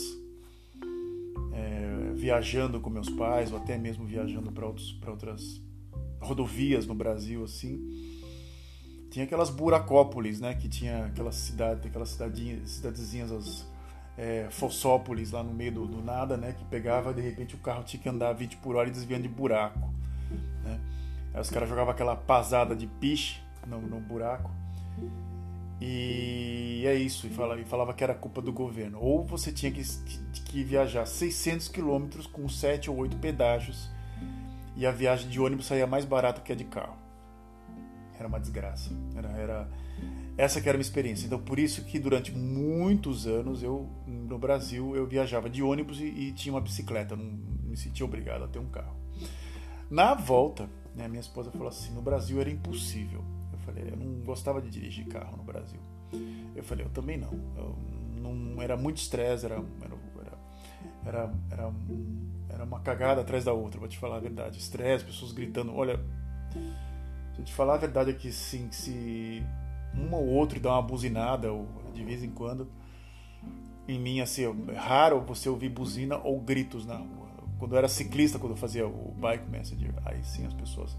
é, 1.52 2.12
viajando 2.14 2.80
com 2.80 2.88
meus 2.88 3.08
pais, 3.10 3.50
ou 3.50 3.58
até 3.58 3.76
mesmo 3.76 4.04
viajando 4.04 4.52
para 4.52 5.10
outras 5.10 5.60
rodovias 6.20 6.86
no 6.86 6.94
Brasil, 6.94 7.42
assim 7.44 8.06
tinha 9.16 9.24
aquelas 9.24 9.48
buracópolis, 9.48 10.40
né? 10.40 10.54
Que 10.54 10.68
tinha 10.68 11.06
aquela 11.06 11.32
cidade, 11.32 11.88
aquelas 11.88 12.10
cidadezinhas, 12.10 13.32
as 13.32 13.66
é, 14.18 14.46
fossópolis 14.50 15.30
lá 15.30 15.42
no 15.42 15.54
meio 15.54 15.72
do, 15.72 15.86
do, 15.86 16.02
nada, 16.02 16.36
né? 16.36 16.52
Que 16.52 16.62
pegava, 16.66 17.14
de 17.14 17.22
repente 17.22 17.54
o 17.54 17.58
carro 17.58 17.82
tinha 17.82 18.02
que 18.02 18.08
andar 18.10 18.34
20 18.34 18.58
por 18.58 18.76
hora 18.76 18.88
e 18.88 18.92
desviando 18.92 19.22
de 19.22 19.28
buraco? 19.30 19.80
Aí 21.36 21.42
os 21.42 21.50
caras 21.50 21.68
jogavam 21.68 21.90
aquela 21.90 22.16
pasada 22.16 22.74
de 22.74 22.86
piche 22.86 23.42
no, 23.66 23.78
no 23.78 24.00
buraco. 24.00 24.50
E 25.78 26.82
é 26.86 26.94
isso, 26.94 27.26
e 27.26 27.30
falava, 27.30 27.60
e 27.60 27.64
falava, 27.66 27.92
que 27.92 28.02
era 28.02 28.14
culpa 28.14 28.40
do 28.40 28.50
governo. 28.50 28.98
Ou 28.98 29.22
você 29.22 29.52
tinha 29.52 29.70
que, 29.70 29.82
que, 29.82 30.40
que 30.40 30.64
viajar 30.64 31.04
600 31.04 31.68
quilômetros 31.68 32.26
com 32.26 32.48
7 32.48 32.90
ou 32.90 32.96
8 32.96 33.18
pedágios 33.18 33.90
e 34.74 34.86
a 34.86 34.90
viagem 34.90 35.28
de 35.28 35.38
ônibus 35.38 35.66
saía 35.66 35.86
mais 35.86 36.06
barata 36.06 36.40
que 36.40 36.50
a 36.50 36.54
de 36.54 36.64
carro. 36.64 36.96
Era 38.18 38.26
uma 38.26 38.40
desgraça. 38.40 38.90
Era, 39.14 39.28
era 39.32 39.68
essa 40.38 40.58
que 40.58 40.70
era 40.70 40.76
a 40.76 40.78
minha 40.78 40.88
experiência. 40.88 41.26
Então, 41.26 41.38
por 41.38 41.58
isso 41.58 41.84
que 41.84 41.98
durante 41.98 42.32
muitos 42.32 43.26
anos 43.26 43.62
eu 43.62 43.86
no 44.06 44.38
Brasil 44.38 44.96
eu 44.96 45.06
viajava 45.06 45.50
de 45.50 45.62
ônibus 45.62 46.00
e, 46.00 46.06
e 46.06 46.32
tinha 46.32 46.54
uma 46.54 46.62
bicicleta, 46.62 47.14
não 47.14 47.24
me 47.24 47.76
sentia 47.76 48.06
obrigado 48.06 48.44
a 48.44 48.48
ter 48.48 48.58
um 48.58 48.70
carro. 48.70 48.96
Na 49.90 50.14
volta, 50.14 50.66
né, 50.96 51.06
minha 51.06 51.20
esposa 51.20 51.50
falou 51.50 51.68
assim: 51.68 51.92
no 51.92 52.02
Brasil 52.02 52.40
era 52.40 52.50
impossível. 52.50 53.22
Eu 53.52 53.58
falei: 53.58 53.84
eu 53.90 53.96
não 53.96 54.24
gostava 54.24 54.60
de 54.60 54.70
dirigir 54.70 55.06
carro 55.06 55.36
no 55.36 55.44
Brasil. 55.44 55.80
Eu 56.54 56.64
falei: 56.64 56.84
eu 56.84 56.90
também 56.90 57.16
não. 57.16 57.32
Eu 57.56 57.76
não 58.16 58.62
era 58.62 58.76
muito 58.76 58.96
estresse, 58.96 59.44
era, 59.44 59.62
era, 59.82 60.38
era, 61.04 61.34
era, 61.50 61.72
era 62.48 62.64
uma 62.64 62.80
cagada 62.80 63.20
atrás 63.20 63.44
da 63.44 63.52
outra, 63.52 63.78
vou 63.78 63.88
te 63.88 63.98
falar 63.98 64.16
a 64.16 64.20
verdade. 64.20 64.58
Estresse, 64.58 65.04
pessoas 65.04 65.32
gritando: 65.32 65.74
olha 65.74 66.00
se 67.36 67.42
eu 67.42 67.44
te 67.44 67.52
falar 67.52 67.74
a 67.74 67.76
verdade 67.76 68.10
é 68.10 68.14
que 68.14 68.32
sim, 68.32 68.68
se 68.72 69.42
um 69.94 70.14
ou 70.14 70.26
outro 70.26 70.58
dá 70.58 70.72
uma 70.72 70.80
buzinada 70.80 71.52
ou 71.52 71.68
de 71.92 72.02
vez 72.02 72.24
em 72.24 72.30
quando, 72.30 72.66
em 73.86 74.00
mim 74.00 74.20
assim, 74.20 74.44
é 74.68 74.74
raro 74.74 75.20
você 75.20 75.46
ouvir 75.46 75.68
buzina 75.68 76.16
ou 76.16 76.40
gritos 76.40 76.86
na 76.86 76.96
rua. 76.96 77.15
Quando 77.58 77.72
eu 77.72 77.78
era 77.78 77.88
ciclista, 77.88 78.38
quando 78.38 78.52
eu 78.52 78.56
fazia 78.56 78.86
o 78.86 79.14
bike 79.18 79.48
messenger, 79.48 79.92
aí 80.04 80.22
sim 80.24 80.46
as 80.46 80.52
pessoas 80.52 80.96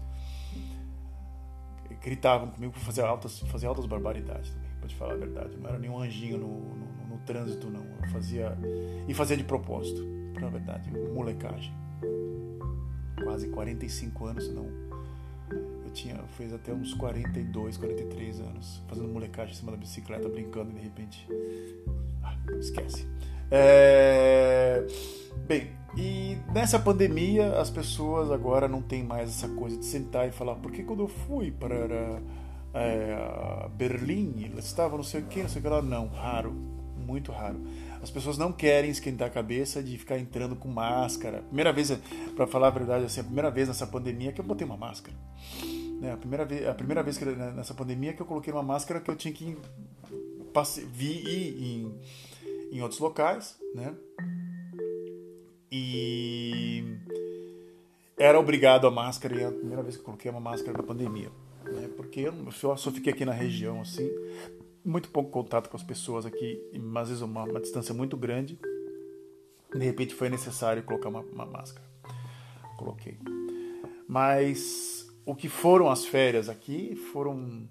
gritavam 2.02 2.50
comigo 2.50 2.72
para 2.72 2.82
fazer 2.82 3.02
altas, 3.02 3.40
fazer 3.40 3.66
altas 3.66 3.86
barbaridades 3.86 4.50
também, 4.50 4.70
para 4.78 4.88
te 4.88 4.94
falar 4.94 5.14
a 5.14 5.16
verdade. 5.16 5.56
Não 5.56 5.68
era 5.68 5.78
nenhum 5.78 5.98
anjinho 5.98 6.38
no, 6.38 6.60
no, 6.74 7.06
no 7.08 7.18
trânsito, 7.24 7.70
não. 7.70 7.84
Eu 8.02 8.08
fazia. 8.10 8.56
E 9.06 9.14
fazia 9.14 9.36
de 9.36 9.44
propósito, 9.44 10.02
para 10.34 10.48
verdade, 10.48 10.90
molecagem. 11.12 11.72
Quase 13.24 13.48
45 13.48 14.26
anos, 14.26 14.48
não 14.52 14.88
eu 15.88 15.92
tinha, 15.92 16.16
fez 16.36 16.52
até 16.52 16.72
uns 16.72 16.92
42, 16.94 17.78
43 17.78 18.40
anos, 18.40 18.82
fazendo 18.86 19.08
molecagem 19.08 19.54
em 19.54 19.56
cima 19.56 19.72
da 19.72 19.78
bicicleta, 19.78 20.28
brincando 20.28 20.70
e 20.70 20.74
de 20.74 20.80
repente. 20.80 21.26
Ah, 22.22 22.36
esquece. 22.58 23.06
É... 23.50 24.86
Bem, 25.46 25.70
e 25.96 26.38
nessa 26.52 26.78
pandemia 26.78 27.58
as 27.58 27.70
pessoas 27.70 28.30
agora 28.30 28.68
não 28.68 28.82
tem 28.82 29.02
mais 29.02 29.30
essa 29.30 29.48
coisa 29.48 29.76
de 29.76 29.84
sentar 29.84 30.28
e 30.28 30.30
falar, 30.30 30.54
porque 30.56 30.82
quando 30.82 31.00
eu 31.00 31.08
fui 31.08 31.50
para 31.50 32.20
é, 32.74 33.68
Berlim, 33.76 34.44
eles 34.44 34.66
estavam 34.66 34.98
não 34.98 35.04
sei 35.04 35.22
o 35.22 35.24
que, 35.24 35.42
não 35.42 35.48
sei 35.48 35.60
o 35.60 35.62
que 35.62 35.68
lá. 35.68 35.82
Não, 35.82 36.08
raro, 36.08 36.52
muito 36.96 37.32
raro. 37.32 37.60
As 38.02 38.10
pessoas 38.10 38.38
não 38.38 38.52
querem 38.52 38.90
esquentar 38.90 39.28
a 39.28 39.30
cabeça 39.30 39.82
de 39.82 39.96
ficar 39.98 40.18
entrando 40.18 40.54
com 40.54 40.68
máscara. 40.68 41.42
Primeira 41.42 41.72
vez, 41.72 41.90
para 42.36 42.46
falar 42.46 42.68
a 42.68 42.70
verdade, 42.70 43.04
assim, 43.06 43.20
a 43.20 43.24
primeira 43.24 43.50
vez 43.50 43.66
nessa 43.66 43.86
pandemia 43.86 44.32
que 44.32 44.40
eu 44.40 44.44
botei 44.44 44.66
uma 44.66 44.76
máscara. 44.76 45.16
Né? 46.00 46.12
A, 46.12 46.16
primeira 46.16 46.44
vez, 46.44 46.66
a 46.66 46.74
primeira 46.74 47.02
vez 47.02 47.18
que 47.18 47.24
né, 47.24 47.52
nessa 47.56 47.74
pandemia 47.74 48.12
que 48.12 48.22
eu 48.22 48.26
coloquei 48.26 48.52
uma 48.52 48.62
máscara 48.62 49.00
que 49.00 49.10
eu 49.10 49.16
tinha 49.16 49.34
que 49.34 49.56
passe, 50.52 50.84
vir 50.84 51.26
em, 51.26 51.94
em 52.70 52.82
outros 52.82 53.00
locais, 53.00 53.58
né? 53.74 53.94
E 55.70 56.84
era 58.16 58.38
obrigado 58.38 58.86
a 58.86 58.90
máscara 58.90 59.36
e 59.36 59.42
é 59.42 59.46
a 59.46 59.52
primeira 59.52 59.82
vez 59.82 59.96
que 59.96 60.02
coloquei 60.02 60.30
uma 60.30 60.40
máscara 60.40 60.76
na 60.76 60.82
pandemia, 60.82 61.30
né? 61.64 61.88
Porque 61.96 62.20
eu 62.20 62.50
só, 62.52 62.76
só 62.76 62.90
fiquei 62.90 63.12
aqui 63.12 63.24
na 63.24 63.32
região 63.32 63.80
assim, 63.80 64.10
muito 64.84 65.10
pouco 65.10 65.30
contato 65.30 65.68
com 65.68 65.76
as 65.76 65.82
pessoas 65.82 66.24
aqui, 66.24 66.60
mas 66.80 67.04
às 67.04 67.08
vezes 67.08 67.22
uma, 67.22 67.44
uma 67.44 67.60
distância 67.60 67.94
muito 67.94 68.16
grande. 68.16 68.58
De 69.74 69.84
repente 69.84 70.14
foi 70.14 70.30
necessário 70.30 70.82
colocar 70.82 71.10
uma, 71.10 71.20
uma 71.20 71.44
máscara. 71.44 71.86
Coloquei. 72.78 73.18
Mas 74.08 75.06
o 75.26 75.34
que 75.34 75.48
foram 75.48 75.90
as 75.90 76.06
férias 76.06 76.48
aqui 76.48 76.96
foram. 77.12 77.68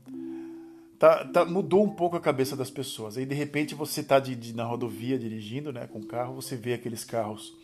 Tá, 0.99 1.25
tá, 1.25 1.45
mudou 1.45 1.83
um 1.83 1.95
pouco 1.95 2.15
a 2.15 2.19
cabeça 2.19 2.55
das 2.55 2.71
pessoas. 2.71 3.17
Aí 3.17 3.25
de 3.25 3.35
repente 3.35 3.75
você 3.75 4.01
tá 4.01 4.19
de, 4.19 4.55
na 4.55 4.63
rodovia 4.63 5.17
dirigindo, 5.17 5.71
né, 5.71 5.87
com 5.87 5.99
o 5.99 6.05
carro, 6.05 6.35
você 6.35 6.55
vê 6.55 6.73
aqueles 6.73 7.03
carros 7.03 7.55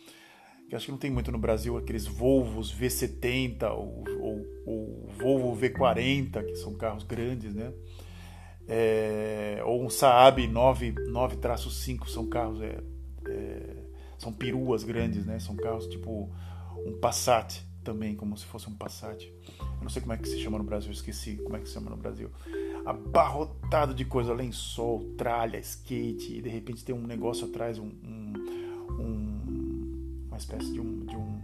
que 0.68 0.74
acho 0.74 0.86
que 0.86 0.92
não 0.92 0.98
tem 0.98 1.10
muito 1.10 1.30
no 1.30 1.38
Brasil, 1.38 1.76
aqueles 1.76 2.06
Volvos 2.06 2.74
V70 2.74 3.70
ou, 3.72 4.04
ou, 4.20 4.46
ou 4.66 5.08
Volvo 5.18 5.60
V40, 5.60 6.44
que 6.44 6.56
são 6.56 6.74
carros 6.74 7.04
grandes, 7.04 7.54
né? 7.54 7.72
É, 8.66 9.60
ou 9.64 9.84
um 9.84 9.90
Saab 9.90 10.40
9-5 10.48 12.08
são 12.08 12.26
carros 12.26 12.62
é, 12.62 12.82
é, 13.28 13.76
são 14.16 14.32
peruas 14.32 14.84
grandes, 14.84 15.26
né? 15.26 15.38
São 15.38 15.54
carros 15.54 15.86
tipo 15.86 16.30
um 16.86 16.98
Passat 16.98 17.60
também, 17.82 18.16
como 18.16 18.36
se 18.36 18.46
fosse 18.46 18.68
um 18.68 18.74
Passat. 18.74 19.22
Não 19.84 19.90
sei 19.90 20.00
como 20.00 20.14
é 20.14 20.16
que 20.16 20.26
se 20.26 20.38
chama 20.40 20.56
no 20.56 20.64
Brasil, 20.64 20.90
esqueci 20.90 21.36
como 21.36 21.56
é 21.56 21.60
que 21.60 21.68
se 21.68 21.74
chama 21.74 21.90
no 21.90 21.96
Brasil. 21.96 22.30
Abarrotado 22.86 23.94
de 23.94 24.04
coisa, 24.06 24.32
lençol, 24.32 25.14
tralha, 25.16 25.58
skate, 25.58 26.38
e 26.38 26.40
de 26.40 26.48
repente 26.48 26.82
tem 26.82 26.94
um 26.94 27.06
negócio 27.06 27.46
atrás, 27.46 27.78
um, 27.78 27.92
um, 28.02 28.32
um 28.98 30.24
uma 30.28 30.38
espécie 30.38 30.72
de 30.72 30.80
um, 30.80 31.04
de 31.04 31.14
um 31.14 31.38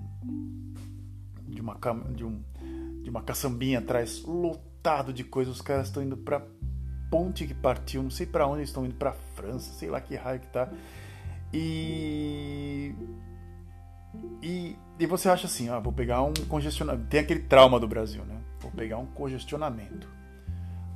de 1.48 1.60
uma 1.60 1.78
de 2.14 2.24
um 2.24 2.42
de 3.02 3.10
uma 3.10 3.22
caçambinha 3.22 3.78
atrás, 3.78 4.24
lotado 4.24 5.12
de 5.12 5.22
coisas. 5.22 5.56
Os 5.56 5.62
caras 5.62 5.88
estão 5.88 6.02
indo 6.02 6.16
para 6.16 6.42
ponte 7.10 7.46
que 7.46 7.54
partiu, 7.54 8.02
não 8.02 8.10
sei 8.10 8.24
para 8.24 8.46
onde 8.46 8.60
eles 8.60 8.70
estão 8.70 8.86
indo, 8.86 8.94
para 8.94 9.12
França, 9.12 9.70
sei 9.74 9.90
lá 9.90 10.00
que 10.00 10.14
raio 10.16 10.40
que 10.40 10.46
tá. 10.46 10.72
E 11.52 12.94
e, 14.42 14.76
e 14.98 15.06
você 15.06 15.28
acha 15.28 15.46
assim, 15.46 15.68
ah, 15.68 15.78
vou 15.78 15.92
pegar 15.92 16.22
um 16.22 16.34
congestionamento. 16.48 17.08
Tem 17.08 17.20
aquele 17.20 17.40
trauma 17.40 17.78
do 17.78 17.86
Brasil, 17.86 18.24
né? 18.24 18.40
Vou 18.60 18.70
pegar 18.70 18.98
um 18.98 19.06
congestionamento. 19.06 20.08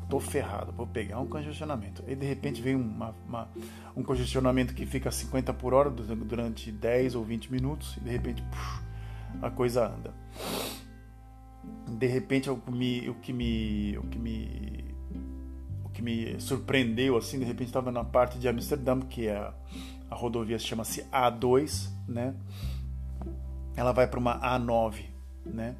Tô 0.08 0.20
ferrado, 0.20 0.72
vou 0.72 0.86
pegar 0.86 1.18
um 1.20 1.26
congestionamento. 1.26 2.04
E 2.06 2.14
de 2.14 2.26
repente 2.26 2.60
vem 2.60 2.74
uma, 2.74 3.14
uma, 3.26 3.48
um 3.96 4.02
congestionamento 4.02 4.74
que 4.74 4.84
fica 4.84 5.08
a 5.08 5.12
50 5.12 5.52
por 5.54 5.72
hora 5.72 5.90
durante 5.90 6.70
10 6.70 7.14
ou 7.14 7.24
20 7.24 7.50
minutos 7.50 7.96
e 7.96 8.00
de 8.00 8.10
repente 8.10 8.42
puf, 8.42 8.82
a 9.40 9.50
coisa 9.50 9.86
anda. 9.86 10.12
De 11.88 12.06
repente 12.06 12.50
o 12.50 12.56
que 12.58 12.70
me, 12.70 13.08
o 13.08 13.14
que 13.14 13.32
me, 13.32 13.98
o 13.98 14.02
que 14.02 14.18
me, 14.18 14.94
que 15.94 16.02
me 16.02 16.38
surpreendeu 16.40 17.16
assim, 17.16 17.38
de 17.38 17.44
repente 17.44 17.68
estava 17.68 17.90
na 17.90 18.04
parte 18.04 18.38
de 18.38 18.48
Amsterdã, 18.48 19.00
que 19.00 19.28
é 19.28 19.36
a, 19.36 19.54
a 20.10 20.14
rodovia 20.14 20.58
chama-se 20.58 21.04
A2, 21.04 21.88
né? 22.06 22.34
Ela 23.76 23.92
vai 23.92 24.06
para 24.06 24.18
uma 24.18 24.40
A9, 24.40 25.04
né? 25.44 25.74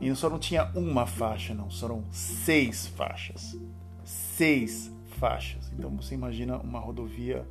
E 0.00 0.14
só 0.14 0.30
não 0.30 0.38
tinha 0.38 0.64
uma 0.74 1.06
faixa, 1.06 1.54
não, 1.54 1.70
foram 1.70 2.04
seis 2.12 2.86
faixas. 2.86 3.58
Seis 4.04 4.90
faixas. 5.18 5.70
Então 5.76 5.90
você 5.96 6.14
imagina 6.14 6.56
uma 6.58 6.78
rodovia 6.78 7.46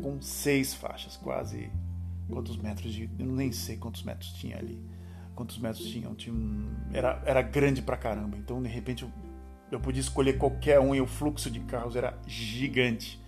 com 0.00 0.20
seis 0.22 0.72
faixas, 0.72 1.16
quase 1.16 1.70
quantos 2.28 2.56
metros 2.56 2.92
de. 2.92 3.10
Eu 3.18 3.26
nem 3.26 3.52
sei 3.52 3.76
quantos 3.76 4.02
metros 4.02 4.32
tinha 4.32 4.56
ali. 4.56 4.80
Quantos 5.34 5.58
metros 5.58 5.84
tinham? 5.86 6.14
Tinha 6.14 6.34
um, 6.34 6.70
era, 6.92 7.22
era 7.24 7.42
grande 7.42 7.82
pra 7.82 7.96
caramba. 7.96 8.36
Então, 8.36 8.62
de 8.62 8.68
repente, 8.68 9.02
eu, 9.02 9.10
eu 9.70 9.80
podia 9.80 10.00
escolher 10.00 10.38
qualquer 10.38 10.78
um 10.78 10.94
e 10.94 11.00
o 11.00 11.06
fluxo 11.06 11.50
de 11.50 11.60
carros 11.60 11.96
era 11.96 12.18
gigante. 12.26 13.20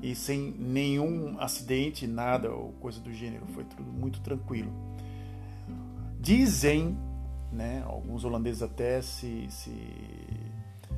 E 0.00 0.14
sem 0.14 0.52
nenhum 0.58 1.38
acidente, 1.38 2.06
nada 2.06 2.50
ou 2.50 2.72
coisa 2.74 3.00
do 3.00 3.12
gênero. 3.12 3.46
Foi 3.48 3.64
tudo 3.64 3.82
muito 3.82 4.20
tranquilo. 4.20 4.72
Dizem, 6.22 6.96
né, 7.50 7.82
alguns 7.84 8.24
holandeses 8.24 8.62
até 8.62 9.02
se, 9.02 9.44
se, 9.48 9.74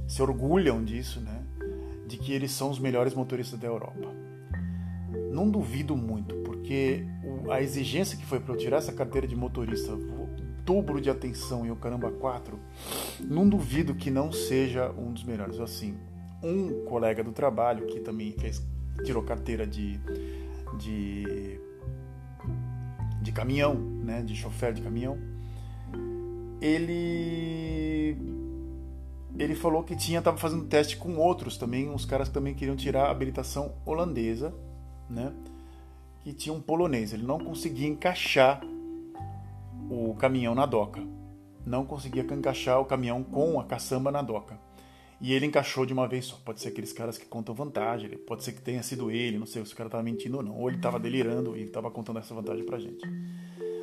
se 0.07 0.21
orgulham 0.21 0.85
disso, 0.85 1.19
né, 1.19 1.43
de 2.07 2.19
que 2.19 2.31
eles 2.31 2.51
são 2.51 2.69
os 2.69 2.79
melhores 2.79 3.15
motoristas 3.15 3.59
da 3.59 3.67
Europa. 3.67 4.07
Não 5.33 5.49
duvido 5.49 5.97
muito, 5.97 6.35
porque 6.45 7.07
a 7.51 7.63
exigência 7.63 8.19
que 8.19 8.27
foi 8.27 8.39
para 8.39 8.53
eu 8.53 8.59
tirar 8.59 8.77
essa 8.77 8.93
carteira 8.93 9.27
de 9.27 9.35
motorista, 9.35 9.97
dobro 10.63 11.01
de 11.01 11.09
atenção 11.09 11.65
e 11.65 11.71
o 11.71 11.77
caramba 11.77 12.11
4, 12.11 12.59
não 13.21 13.49
duvido 13.49 13.95
que 13.95 14.11
não 14.11 14.31
seja 14.31 14.91
um 14.91 15.11
dos 15.11 15.25
melhores. 15.25 15.59
Assim, 15.59 15.97
um 16.43 16.85
colega 16.85 17.25
do 17.25 17.33
trabalho 17.33 17.87
que 17.87 17.99
também 17.99 18.33
fez, 18.33 18.63
tirou 19.03 19.23
carteira 19.23 19.67
de, 19.67 19.99
de 20.77 21.59
de 23.25 23.33
caminhão, 23.33 23.75
né, 23.75 24.23
de 24.23 24.37
chofer 24.37 24.73
de 24.75 24.83
caminhão, 24.83 25.19
ele 26.61 28.17
ele 29.37 29.55
falou 29.57 29.83
que 29.83 29.97
tinha 29.97 30.21
estava 30.21 30.37
fazendo 30.37 30.67
teste 30.67 30.97
com 30.97 31.17
outros 31.17 31.57
também, 31.57 31.89
uns 31.89 32.05
caras 32.05 32.29
que 32.29 32.35
também 32.35 32.55
queriam 32.55 32.77
tirar 32.77 33.07
a 33.07 33.11
habilitação 33.11 33.73
holandesa, 33.85 34.55
né? 35.11 35.33
Que 36.23 36.33
tinha 36.33 36.55
um 36.55 36.61
polonês, 36.61 37.13
ele 37.13 37.25
não 37.25 37.39
conseguia 37.39 37.89
encaixar 37.89 38.61
o 39.91 40.15
caminhão 40.15 40.55
na 40.55 40.67
doca. 40.67 41.03
Não 41.67 41.85
conseguia 41.85 42.23
encaixar 42.23 42.81
o 42.81 42.85
caminhão 42.85 43.25
com 43.25 43.59
a 43.59 43.65
caçamba 43.65 44.13
na 44.13 44.23
doca. 44.23 44.57
E 45.25 45.33
ele 45.33 45.47
encaixou 45.47 45.87
de 45.87 45.93
uma 45.95 46.07
vez 46.07 46.27
só. 46.27 46.37
Pode 46.45 46.61
ser 46.61 46.69
aqueles 46.69 46.93
caras 46.93 47.17
que 47.17 47.25
contam 47.25 47.55
vantagem, 47.55 48.11
pode 48.11 48.45
ser 48.45 48.53
que 48.53 48.61
tenha 48.61 48.83
sido 48.83 49.11
ele, 49.11 49.39
não 49.39 49.47
sei 49.47 49.65
se 49.65 49.73
o 49.73 49.77
cara 49.77 49.89
estava 49.89 50.03
mentindo 50.03 50.37
ou 50.37 50.43
não, 50.43 50.55
ou 50.55 50.69
ele 50.69 50.77
estava 50.77 51.01
delirando 51.01 51.57
e 51.57 51.63
estava 51.63 51.91
contando 51.91 52.19
essa 52.19 52.35
vantagem 52.35 52.63
pra 52.67 52.79
gente. 52.79 53.03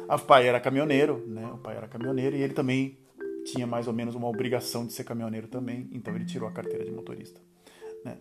O 0.08 0.20
pai 0.20 0.48
era 0.48 0.60
caminhoneiro, 0.60 1.26
né? 1.26 1.48
O 1.52 1.58
pai 1.58 1.78
era 1.78 1.88
caminhoneiro 1.88 2.36
e 2.36 2.44
ele 2.44 2.54
também 2.54 2.96
tinha 3.44 3.66
mais 3.66 3.88
ou 3.88 3.94
menos 3.94 4.14
uma 4.14 4.28
obrigação 4.28 4.86
de 4.86 4.94
ser 4.94 5.04
caminhoneiro 5.04 5.48
também, 5.48 5.90
então 5.92 6.16
ele 6.16 6.26
tirou 6.26 6.48
a 6.48 6.52
carteira 6.52 6.86
de 6.86 6.92
motorista, 6.92 7.42
né? 8.06 8.20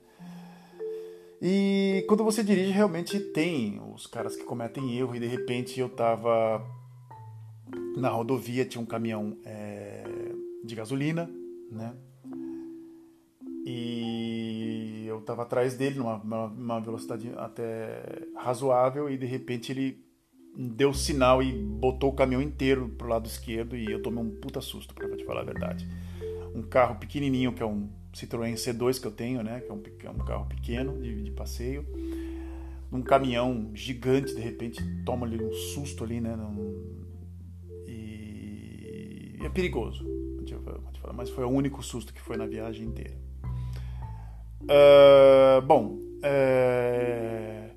E 1.42 2.02
quando 2.08 2.24
você 2.24 2.42
dirige, 2.42 2.70
realmente 2.70 3.20
tem 3.20 3.82
os 3.94 4.06
caras 4.06 4.34
que 4.34 4.44
cometem 4.44 4.96
erro 4.96 5.14
e 5.14 5.20
de 5.20 5.26
repente 5.26 5.78
eu 5.78 5.90
tava 5.90 6.66
na 7.98 8.08
rodovia, 8.08 8.64
tinha 8.64 8.80
um 8.80 8.86
caminhão 8.86 9.36
é, 9.44 10.04
de 10.64 10.74
gasolina, 10.74 11.30
né? 11.70 11.94
E 13.72 15.04
eu 15.06 15.20
estava 15.20 15.42
atrás 15.42 15.76
dele 15.76 15.96
numa, 15.96 16.80
velocidade 16.80 17.30
até 17.36 18.02
razoável 18.34 19.08
e 19.08 19.16
de 19.16 19.26
repente 19.26 19.70
ele 19.70 20.04
deu 20.56 20.92
sinal 20.92 21.40
e 21.40 21.52
botou 21.52 22.10
o 22.10 22.12
caminhão 22.12 22.42
inteiro 22.42 22.88
pro 22.88 23.06
lado 23.06 23.26
esquerdo 23.26 23.76
e 23.76 23.86
eu 23.86 24.02
tomei 24.02 24.24
um 24.24 24.30
puta 24.40 24.60
susto, 24.60 24.92
para 24.92 25.16
te 25.16 25.24
falar 25.24 25.42
a 25.42 25.44
verdade. 25.44 25.86
Um 26.52 26.62
carro 26.62 26.96
pequenininho, 26.96 27.52
que 27.52 27.62
é 27.62 27.66
um 27.66 27.88
Citroën 28.12 28.54
C2 28.54 29.00
que 29.00 29.06
eu 29.06 29.12
tenho, 29.12 29.40
né, 29.44 29.60
que 29.60 29.70
é 29.70 29.72
um, 29.72 29.82
é 30.02 30.10
um 30.10 30.24
carro 30.24 30.46
pequeno 30.46 31.00
de, 31.00 31.22
de, 31.22 31.30
passeio. 31.30 31.86
Um 32.90 33.02
caminhão 33.02 33.70
gigante, 33.72 34.34
de 34.34 34.40
repente, 34.40 34.82
toma 35.04 35.24
ali 35.24 35.40
um 35.40 35.52
susto 35.52 36.02
ali, 36.02 36.20
né, 36.20 36.34
num, 36.34 36.98
e 37.86 39.38
é 39.40 39.48
perigoso, 39.48 40.04
mas 41.14 41.30
foi 41.30 41.44
o 41.44 41.48
único 41.48 41.84
susto 41.84 42.12
que 42.12 42.20
foi 42.20 42.36
na 42.36 42.46
viagem 42.46 42.88
inteira. 42.88 43.19
Uh, 44.62 45.62
bom, 45.62 45.98
é... 46.22 47.70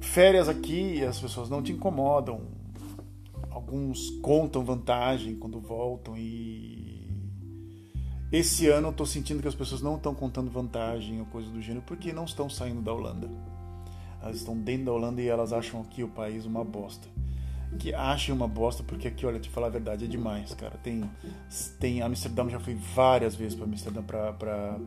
férias 0.00 0.48
aqui 0.48 1.02
as 1.04 1.18
pessoas 1.18 1.48
não 1.48 1.62
te 1.62 1.72
incomodam. 1.72 2.42
Alguns 3.50 4.10
contam 4.20 4.64
vantagem 4.64 5.36
quando 5.36 5.58
voltam 5.60 6.16
e 6.16 7.10
esse 8.30 8.68
ano 8.68 8.88
eu 8.88 8.92
tô 8.92 9.06
sentindo 9.06 9.40
que 9.40 9.48
as 9.48 9.54
pessoas 9.54 9.80
não 9.80 9.96
estão 9.96 10.14
contando 10.14 10.50
vantagem 10.50 11.18
ou 11.18 11.26
coisa 11.26 11.50
do 11.50 11.60
gênero 11.60 11.82
porque 11.86 12.12
não 12.12 12.24
estão 12.24 12.48
saindo 12.48 12.82
da 12.82 12.92
Holanda. 12.92 13.28
Elas 14.22 14.36
estão 14.36 14.56
dentro 14.56 14.86
da 14.86 14.92
Holanda 14.92 15.22
e 15.22 15.28
elas 15.28 15.52
acham 15.52 15.80
aqui 15.80 16.04
o 16.04 16.08
país 16.08 16.44
uma 16.44 16.64
bosta 16.64 17.08
que 17.78 17.94
achem 17.94 18.34
uma 18.34 18.48
bosta, 18.48 18.82
porque 18.82 19.08
aqui, 19.08 19.26
olha, 19.26 19.38
te 19.38 19.48
falar 19.48 19.66
a 19.66 19.70
verdade, 19.70 20.04
é 20.04 20.08
demais, 20.08 20.54
cara. 20.54 20.76
Tem, 20.78 21.08
tem 21.78 22.02
Amsterdã, 22.02 22.48
já 22.48 22.60
fui 22.60 22.74
várias 22.74 23.34
vezes 23.34 23.54
para 23.54 23.66
Amsterdã, 23.66 24.02
pra, 24.02 24.32
pra, 24.32 24.78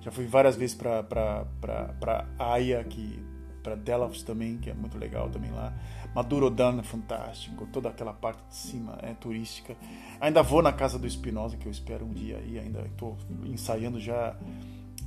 já 0.00 0.10
fui 0.10 0.26
várias 0.26 0.56
vezes 0.56 0.74
para 0.74 1.02
para 1.02 2.26
Haia, 2.38 2.82
que 2.84 3.18
para 3.62 3.74
Delft 3.74 4.24
também, 4.24 4.56
que 4.58 4.70
é 4.70 4.74
muito 4.74 4.98
legal 4.98 5.28
também 5.28 5.50
lá. 5.50 5.72
Madurodam 6.14 6.80
é 6.80 6.82
fantástico, 6.82 7.66
toda 7.66 7.88
aquela 7.88 8.12
parte 8.12 8.42
de 8.48 8.56
cima 8.56 8.98
é 9.02 9.14
turística. 9.14 9.76
Ainda 10.20 10.42
vou 10.42 10.62
na 10.62 10.72
casa 10.72 10.98
do 10.98 11.06
Espinosa, 11.06 11.56
que 11.56 11.66
eu 11.66 11.70
espero 11.70 12.04
um 12.04 12.12
dia 12.12 12.38
aí, 12.38 12.58
ainda 12.58 12.80
estou 12.82 13.16
ensaiando 13.44 14.00
já 14.00 14.34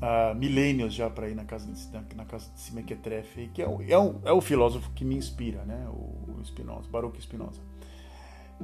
uh, 0.03 0.35
milênios 0.35 0.93
já 0.93 1.09
para 1.09 1.29
ir 1.29 1.35
na 1.35 1.45
casa 1.45 1.71
de, 1.71 1.91
na, 1.91 2.03
na 2.15 2.25
casa 2.25 2.51
de 2.53 2.59
Simequetrefe, 2.59 3.49
que 3.53 3.61
é, 3.61 3.65
é, 3.87 3.97
um, 3.97 4.19
é 4.25 4.31
o 4.31 4.41
filósofo 4.41 4.91
que 4.91 5.05
me 5.05 5.15
inspira, 5.15 5.63
né? 5.63 5.87
O, 5.89 6.39
o 6.39 6.45
Spinoza, 6.45 6.89
Baruch 6.89 7.19
Spinoza. 7.21 7.61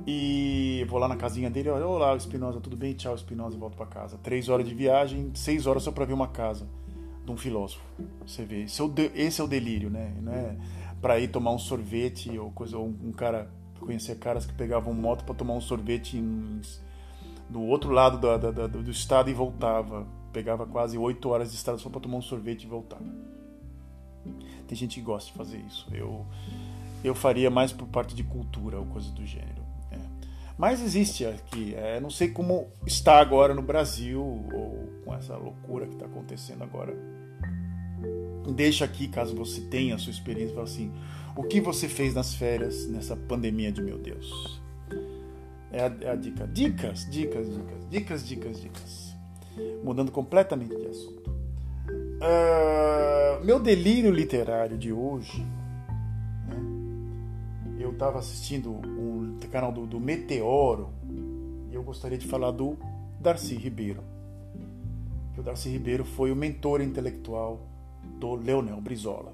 E 0.06 0.86
vou 0.88 0.99
lá 0.99 1.08
na 1.08 1.15
casinha 1.15 1.49
dele, 1.49 1.69
olha, 1.69 1.88
olá, 1.88 2.17
Spinoza, 2.19 2.60
tudo 2.60 2.75
bem? 2.75 2.93
Tchau, 2.93 3.17
Spinoza, 3.17 3.58
volto 3.58 3.75
para 3.75 3.86
casa. 3.86 4.17
Três 4.21 4.49
horas 4.49 4.67
de 4.67 4.75
viagem, 4.75 5.32
seis 5.34 5.65
horas 5.65 5.84
só 5.84 5.91
para 5.91 6.06
ver 6.06 6.13
uma 6.13 6.28
casa 6.28 6.67
de 7.25 7.32
um 7.32 7.38
filósofo. 7.38 7.84
Você 8.25 8.43
vê, 8.43 8.63
esse 8.63 8.80
é 8.80 8.84
o, 8.84 8.88
de, 8.88 9.12
esse 9.15 9.41
é 9.41 9.43
o 9.43 9.47
delírio, 9.47 9.89
né? 9.89 10.13
Não 10.21 10.34
é 10.34 10.58
para 11.02 11.17
ir 11.17 11.30
tomar 11.30 11.52
um 11.52 11.58
sorvete 11.58 12.38
ou 12.38 12.52
coisa, 12.52 12.78
ou 12.78 12.88
um 12.88 13.13
cara 13.13 13.49
conhecer 13.80 14.19
caras 14.19 14.45
que 14.45 14.54
pegavam 14.54 14.93
moto 14.93 15.23
para 15.23 15.34
tomar 15.34 15.54
um 15.54 15.62
sorvete 15.62 16.17
em, 16.17 16.60
do 17.49 17.62
outro 17.62 17.89
lado 17.89 18.17
do, 18.17 18.67
do, 18.67 18.84
do 18.84 18.91
estado 18.91 19.30
e 19.30 19.34
voltava 19.34 20.06
pegava 20.39 20.65
quase 20.65 20.97
8 20.97 21.28
horas 21.28 21.49
de 21.52 21.58
estrada 21.58 21.78
só 21.80 21.89
para 21.89 21.99
tomar 21.99 22.15
um 22.15 22.21
sorvete 22.21 22.63
e 22.63 22.67
voltar. 22.67 23.02
Tem 24.65 24.78
gente 24.78 24.95
que 24.95 25.02
gosta 25.02 25.30
de 25.30 25.38
fazer 25.38 25.58
isso. 25.67 25.86
Eu, 25.91 26.25
eu 27.04 27.13
faria 27.13 27.49
mais 27.49 27.73
por 27.73 27.86
parte 27.88 28.15
de 28.15 28.23
cultura 28.23 28.80
ou 28.80 28.86
coisa 28.86 29.12
do 29.12 29.25
gênero. 29.25 29.62
É. 29.91 29.97
Mas 30.58 30.82
existe 30.82 31.25
aqui. 31.25 31.75
É, 31.75 31.99
não 31.99 32.10
sei 32.10 32.30
como 32.30 32.67
está 32.88 33.19
agora 33.19 33.54
no 33.54 33.62
Brasil 33.62 34.21
ou 34.21 34.89
com 35.04 35.13
essa 35.13 35.36
loucura 35.36 35.86
que 35.86 35.95
está 35.95 36.06
acontecendo 36.06 36.63
agora. 36.63 36.95
Deixa 38.56 38.86
aqui, 38.86 39.10
caso 39.10 39.36
você 39.36 39.60
tenha 39.62 39.95
a 39.95 39.97
sua 39.97 40.12
experiência, 40.12 40.56
fala 40.56 40.67
assim: 40.67 40.89
o 41.36 41.43
que 41.43 41.60
você 41.60 41.89
fez 41.89 42.13
nas 42.13 42.34
férias 42.34 42.88
nessa 42.88 43.15
pandemia 43.15 43.73
de 43.73 43.82
meu 43.82 43.97
Deus? 43.97 44.62
É 45.69 45.82
a, 45.82 45.97
é 46.02 46.10
a 46.12 46.15
dica. 46.15 46.47
Dicas, 46.47 47.06
dicas, 47.10 47.47
dicas, 47.49 47.89
dicas, 47.89 48.28
dicas, 48.28 48.62
dicas 48.62 49.09
mudando 49.84 50.12
completamente 50.12 50.76
de 50.76 50.88
assunto. 50.88 51.30
Uh, 52.19 53.43
meu 53.45 53.60
delírio 53.60 54.12
literário 54.12 54.78
de 54.78 54.91
hoje, 54.91 55.41
né? 56.48 57.78
eu 57.80 57.91
estava 57.91 58.19
assistindo 58.19 58.72
um 58.72 59.38
canal 59.50 59.72
do, 59.72 59.86
do 59.86 60.00
Meteoro 60.00 60.89
e 61.72 61.76
eu 61.76 61.84
gostaria 61.84 62.17
de 62.17 62.28
falar 62.28 62.52
do 62.52 62.78
Darcy 63.19 63.56
Ribeiro. 63.56 64.04
Que 65.34 65.39
o 65.39 65.43
Darcy 65.43 65.69
Ribeiro 65.69 66.06
foi 66.06 66.32
o 66.32 66.36
mentor 66.36 66.82
intelectual 66.82 67.67
do 68.19 68.36
Leonel 68.36 68.80
Brizola. 68.80 69.34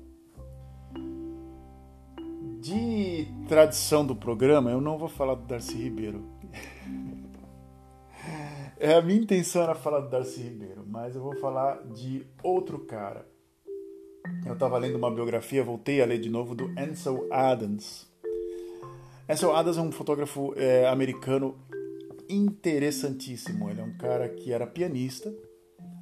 De 2.62 3.28
tradição 3.48 4.06
do 4.06 4.16
programa, 4.16 4.72
eu 4.72 4.82
não 4.82 4.98
vou 4.98 5.08
falar 5.08 5.36
do 5.36 5.46
Darcy 5.46 5.76
Ribeiro. 5.76 6.24
É, 8.78 8.94
a 8.96 9.02
minha 9.02 9.22
intenção 9.22 9.64
era 9.64 9.74
falar 9.74 10.02
do 10.02 10.10
Darcy 10.10 10.42
Ribeiro, 10.42 10.84
mas 10.86 11.16
eu 11.16 11.22
vou 11.22 11.36
falar 11.38 11.82
de 11.94 12.26
outro 12.44 12.80
cara. 12.80 13.26
Eu 14.46 14.54
estava 14.54 14.78
lendo 14.78 14.98
uma 14.98 15.12
biografia, 15.12 15.64
voltei 15.64 16.02
a 16.02 16.06
ler 16.06 16.20
de 16.20 16.30
novo, 16.30 16.54
do 16.54 16.72
Ansel 16.78 17.28
Adams. 17.32 18.08
Ansel 19.30 19.56
Adams 19.56 19.78
é 19.78 19.82
um 19.82 19.92
fotógrafo 19.92 20.54
é, 20.58 20.88
americano 20.88 21.58
interessantíssimo. 22.28 23.70
Ele 23.70 23.82
é 23.82 23.84
um 23.84 23.98
cara 23.98 24.28
que 24.28 24.52
era 24.52 24.68
pianista, 24.68 25.34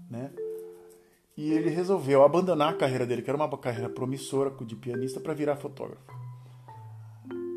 né? 0.10 0.32
E 1.36 1.52
ele 1.52 1.70
resolveu 1.70 2.24
abandonar 2.24 2.74
a 2.74 2.78
carreira 2.78 3.06
dele, 3.06 3.22
que 3.22 3.30
era 3.30 3.38
uma 3.38 3.58
carreira 3.58 3.90
promissora 3.90 4.52
de 4.66 4.76
pianista, 4.76 5.20
para 5.20 5.34
virar 5.34 5.58
fotógrafo. 5.58 6.04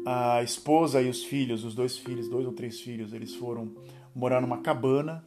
A 0.07 0.43
esposa 0.43 1.03
e 1.03 1.09
os 1.09 1.25
filhos, 1.25 1.65
os 1.65 1.75
dois 1.75 1.99
filhos, 1.99 2.29
dois 2.29 2.47
ou 2.47 2.53
três 2.53 2.81
filhos, 2.81 3.13
eles 3.13 3.35
foram 3.35 3.75
morar 4.17 4.41
numa 4.41 4.63
cabana 4.63 5.23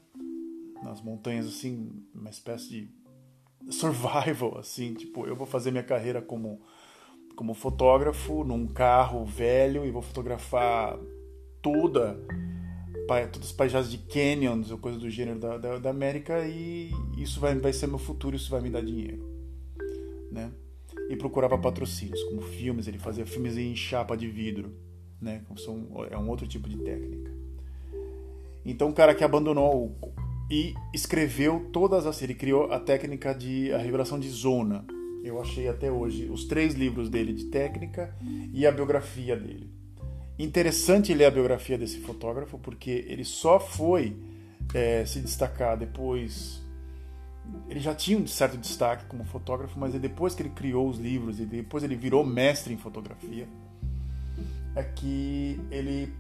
nas 0.84 1.00
montanhas 1.00 1.46
assim, 1.46 2.04
uma 2.14 2.32
espécie 2.32 2.70
de 2.70 2.92
survival, 3.72 4.58
assim, 4.58 4.96
tipo, 4.96 5.28
eu 5.28 5.36
vou 5.36 5.46
fazer 5.46 5.70
minha 5.70 5.84
carreira 5.84 6.24
como, 6.24 6.60
como 7.36 7.54
fotógrafo 7.54 8.44
num 8.44 8.66
carro 8.66 9.24
velho 9.24 9.86
e 9.86 9.92
vou 9.92 10.02
fotografar 10.02 10.98
toda 11.62 12.20
todas 13.32 13.50
as 13.50 13.52
paisagens 13.52 13.92
de 13.92 13.98
canyons 13.98 14.70
ou 14.70 14.78
coisa 14.78 15.00
do 15.00 15.10
gênero 15.10 15.40
da, 15.40 15.58
da, 15.58 15.80
da, 15.80 15.90
América 15.90 16.46
e 16.46 16.92
isso 17.18 17.40
vai, 17.40 17.56
vai 17.56 17.74
ser 17.74 17.88
meu 17.88 17.98
futuro, 17.98 18.36
isso 18.36 18.52
vai 18.52 18.62
me 18.62 18.70
dar 18.70 18.84
dinheiro, 18.84 19.28
né? 20.32 20.52
E 21.10 21.16
procurava 21.16 21.58
patrocínios, 21.58 22.22
como 22.26 22.42
filmes, 22.42 22.88
ele 22.88 23.00
fazia 23.00 23.26
filmes 23.26 23.58
em 23.58 23.76
chapa 23.76 24.16
de 24.16 24.28
vidro, 24.28 24.76
né? 25.20 25.44
São, 25.58 25.88
é 26.12 26.16
um 26.16 26.30
outro 26.30 26.48
tipo 26.48 26.70
de 26.70 26.78
técnica. 26.78 27.39
Então, 28.70 28.90
um 28.90 28.94
cara 28.94 29.16
que 29.16 29.24
abandonou 29.24 29.98
e 30.50 30.76
escreveu 30.94 31.70
todas 31.74 32.06
as. 32.06 32.22
Ele 32.22 32.36
criou 32.36 32.72
a 32.72 32.80
técnica 32.80 33.34
de 33.34 33.74
a 33.74 33.78
revelação 33.78 34.20
de 34.20 34.30
zona. 34.30 34.86
Eu 35.24 35.42
achei 35.42 35.68
até 35.68 35.92
hoje 35.92 36.30
os 36.30 36.46
três 36.46 36.76
livros 36.76 37.10
dele 37.10 37.34
de 37.34 37.46
técnica 37.46 38.16
e 38.54 38.66
a 38.66 38.72
biografia 38.72 39.36
dele. 39.36 39.70
Interessante 40.38 41.14
ler 41.14 41.26
a 41.26 41.32
biografia 41.32 41.78
desse 41.78 42.00
fotógrafo 42.00 42.58
porque 42.58 43.06
ele 43.08 43.26
só 43.26 43.60
foi 43.60 44.16
é, 44.74 45.04
se 45.06 45.20
destacar 45.20 45.76
depois. 45.76 46.62
Ele 47.68 47.80
já 47.80 47.96
tinha 47.96 48.18
um 48.18 48.28
certo 48.28 48.56
destaque 48.56 49.06
como 49.08 49.26
fotógrafo, 49.26 49.78
mas 49.80 49.96
é 49.96 50.00
depois 50.00 50.36
que 50.36 50.44
ele 50.44 50.52
criou 50.52 50.88
os 50.88 51.00
livros 51.00 51.40
e 51.40 51.46
depois 51.46 51.84
ele 51.84 51.96
virou 51.96 52.24
mestre 52.24 52.74
em 52.74 52.78
fotografia, 52.78 53.48
é 54.76 54.84
que 54.84 55.60
ele 55.72 56.14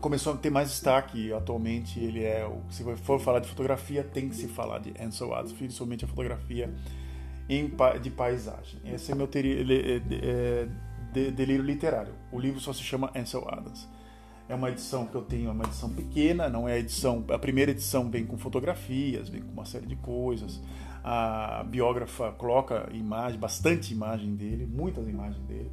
começou 0.00 0.34
a 0.34 0.36
ter 0.36 0.50
mais 0.50 0.68
destaque. 0.68 1.32
Atualmente 1.32 2.00
ele 2.00 2.24
é, 2.24 2.50
se 2.70 2.84
for 2.96 3.20
falar 3.20 3.40
de 3.40 3.48
fotografia, 3.48 4.02
tem 4.02 4.28
que 4.28 4.36
se 4.36 4.48
falar 4.48 4.78
de 4.78 4.92
Ansel 5.02 5.34
Adams, 5.34 5.52
principalmente 5.52 6.04
a 6.04 6.08
fotografia 6.08 6.72
de 8.00 8.10
paisagem. 8.10 8.80
Esse 8.84 9.12
é 9.12 9.14
meu 9.14 9.28
é, 9.34 10.02
é, 10.22 11.30
delírio 11.30 11.64
literário. 11.64 12.14
O 12.30 12.38
livro 12.38 12.60
só 12.60 12.72
se 12.72 12.82
chama 12.82 13.10
Ansel 13.14 13.46
Adams. 13.48 13.88
É 14.48 14.54
uma 14.54 14.70
edição 14.70 15.06
que 15.06 15.14
eu 15.14 15.22
tenho, 15.22 15.48
é 15.48 15.52
uma 15.52 15.64
edição 15.64 15.90
pequena, 15.90 16.48
não 16.48 16.68
é 16.68 16.74
a 16.74 16.78
edição. 16.78 17.24
A 17.30 17.38
primeira 17.38 17.70
edição 17.70 18.10
vem 18.10 18.26
com 18.26 18.36
fotografias, 18.36 19.28
vem 19.28 19.40
com 19.40 19.52
uma 19.52 19.64
série 19.64 19.86
de 19.86 19.96
coisas. 19.96 20.60
A 21.04 21.64
biógrafa 21.64 22.32
coloca 22.32 22.88
imagem, 22.92 23.38
bastante 23.38 23.92
imagem 23.92 24.34
dele, 24.34 24.66
muitas 24.66 25.08
imagens 25.08 25.42
dele. 25.44 25.70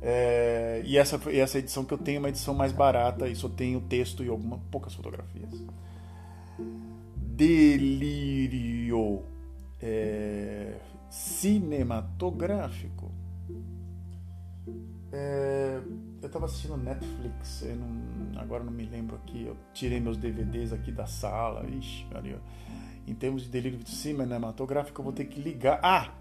É, 0.00 0.82
e 0.84 0.96
essa, 0.96 1.20
essa 1.30 1.58
edição 1.58 1.84
que 1.84 1.92
eu 1.92 1.98
tenho 1.98 2.16
é 2.16 2.18
uma 2.20 2.28
edição 2.28 2.54
mais 2.54 2.72
barata 2.72 3.28
e 3.28 3.34
só 3.34 3.48
tenho 3.48 3.80
texto 3.80 4.22
e 4.22 4.28
algumas 4.28 4.60
poucas 4.70 4.94
fotografias. 4.94 5.50
Delírio 7.16 9.24
é, 9.80 10.76
cinematográfico. 11.10 13.10
É, 15.10 15.80
eu 16.20 16.26
estava 16.26 16.46
assistindo 16.46 16.76
Netflix, 16.76 17.64
não, 17.76 18.40
agora 18.40 18.62
não 18.62 18.72
me 18.72 18.84
lembro 18.84 19.16
aqui. 19.16 19.46
Eu 19.46 19.56
tirei 19.72 20.00
meus 20.00 20.16
DVDs 20.16 20.72
aqui 20.72 20.92
da 20.92 21.06
sala. 21.06 21.68
Ixi. 21.68 22.06
Em 23.06 23.14
termos 23.14 23.42
de 23.42 23.48
delírio 23.48 23.86
cinematográfico, 23.86 25.00
eu 25.00 25.04
vou 25.04 25.12
ter 25.12 25.24
que 25.24 25.40
ligar. 25.40 25.80
Ah! 25.82 26.12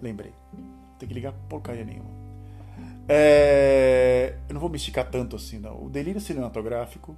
Lembrei. 0.00 0.32
Vou 0.52 0.96
ter 0.98 1.06
que 1.06 1.14
ligar 1.14 1.32
porcaria 1.48 1.84
nenhuma. 1.84 2.21
É, 3.08 4.36
eu 4.48 4.54
não 4.54 4.60
vou 4.60 4.70
me 4.70 4.76
esticar 4.76 5.10
tanto 5.10 5.36
assim, 5.36 5.58
não. 5.58 5.84
O 5.84 5.90
delírio 5.90 6.20
cinematográfico, 6.20 7.16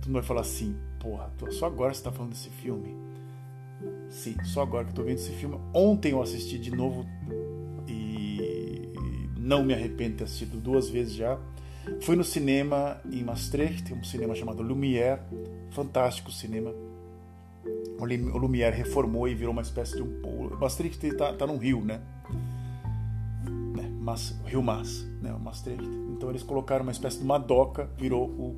tu 0.00 0.08
não 0.08 0.14
vai 0.14 0.22
falar 0.22 0.40
assim, 0.40 0.76
porra, 0.98 1.30
só 1.50 1.66
agora 1.66 1.92
você 1.92 2.02
tá 2.02 2.10
falando 2.10 2.32
desse 2.32 2.50
filme. 2.50 2.96
Sim, 4.08 4.36
só 4.44 4.62
agora 4.62 4.84
que 4.84 4.90
eu 4.90 4.94
tô 4.94 5.02
vendo 5.02 5.16
esse 5.16 5.32
filme. 5.32 5.58
Ontem 5.72 6.12
eu 6.12 6.22
assisti 6.22 6.58
de 6.58 6.70
novo 6.70 7.06
e 7.86 8.92
não 9.36 9.64
me 9.64 9.72
arrependo 9.72 10.10
de 10.10 10.16
ter 10.16 10.24
assistido 10.24 10.60
duas 10.60 10.88
vezes 10.88 11.14
já. 11.14 11.38
Fui 12.02 12.14
no 12.14 12.24
cinema 12.24 13.00
em 13.10 13.22
Maastricht, 13.24 13.92
um 13.92 14.04
cinema 14.04 14.34
chamado 14.34 14.62
Lumière, 14.62 15.20
fantástico 15.70 16.30
cinema. 16.30 16.72
O 17.98 18.38
Lumière 18.38 18.74
reformou 18.74 19.28
e 19.28 19.34
virou 19.34 19.52
uma 19.52 19.62
espécie 19.62 19.96
de 19.96 20.02
um. 20.02 20.50
Maastricht 20.58 21.06
está 21.06 21.32
tá 21.32 21.46
num 21.46 21.56
rio, 21.56 21.84
né? 21.84 22.00
Mas, 24.00 24.34
Rio 24.46 24.62
Mas, 24.62 25.02
né, 25.20 25.32
o 25.32 25.38
Maastricht. 25.38 25.84
Então 25.84 26.30
eles 26.30 26.42
colocaram 26.42 26.82
uma 26.82 26.92
espécie 26.92 27.18
de 27.18 27.24
uma 27.24 27.38
doca, 27.38 27.90
virou 27.98 28.26
o 28.26 28.56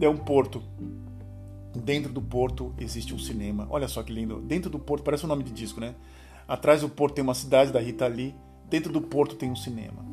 é 0.00 0.08
um 0.08 0.16
porto. 0.16 0.60
Dentro 1.74 2.12
do 2.12 2.20
porto 2.20 2.74
existe 2.76 3.14
um 3.14 3.18
cinema. 3.18 3.66
Olha 3.70 3.86
só 3.86 4.02
que 4.02 4.12
lindo. 4.12 4.40
Dentro 4.40 4.68
do 4.68 4.78
porto 4.78 5.04
parece 5.04 5.24
um 5.24 5.28
nome 5.28 5.44
de 5.44 5.52
disco, 5.52 5.80
né? 5.80 5.94
Atrás 6.46 6.80
do 6.80 6.88
porto 6.88 7.14
tem 7.14 7.22
uma 7.22 7.34
cidade 7.34 7.72
da 7.72 7.80
Rita 7.80 8.06
Lee. 8.08 8.34
Dentro 8.68 8.92
do 8.92 9.00
porto 9.00 9.36
tem 9.36 9.50
um 9.50 9.56
cinema. 9.56 10.04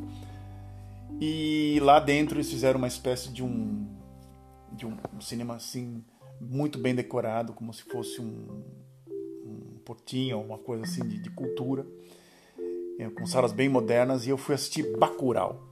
E 1.20 1.80
lá 1.82 2.00
dentro 2.00 2.38
eles 2.38 2.50
fizeram 2.50 2.78
uma 2.78 2.88
espécie 2.88 3.30
de 3.30 3.44
um 3.44 3.88
de 4.72 4.86
um, 4.86 4.96
um 5.18 5.20
cinema 5.20 5.56
assim 5.56 6.04
muito 6.40 6.78
bem 6.78 6.94
decorado, 6.94 7.52
como 7.54 7.74
se 7.74 7.84
fosse 7.84 8.22
um, 8.22 8.64
um 9.44 9.80
portinho, 9.84 10.40
uma 10.40 10.60
coisa 10.60 10.84
assim 10.84 11.06
de, 11.06 11.20
de 11.20 11.30
cultura. 11.32 11.86
É, 13.00 13.10
com 13.10 13.26
salas 13.26 13.54
bem 13.54 13.70
modernas, 13.70 14.28
e 14.28 14.30
eu 14.30 14.38
fui 14.38 14.54
assistir 14.54 14.98
Bacurau. 14.98 15.64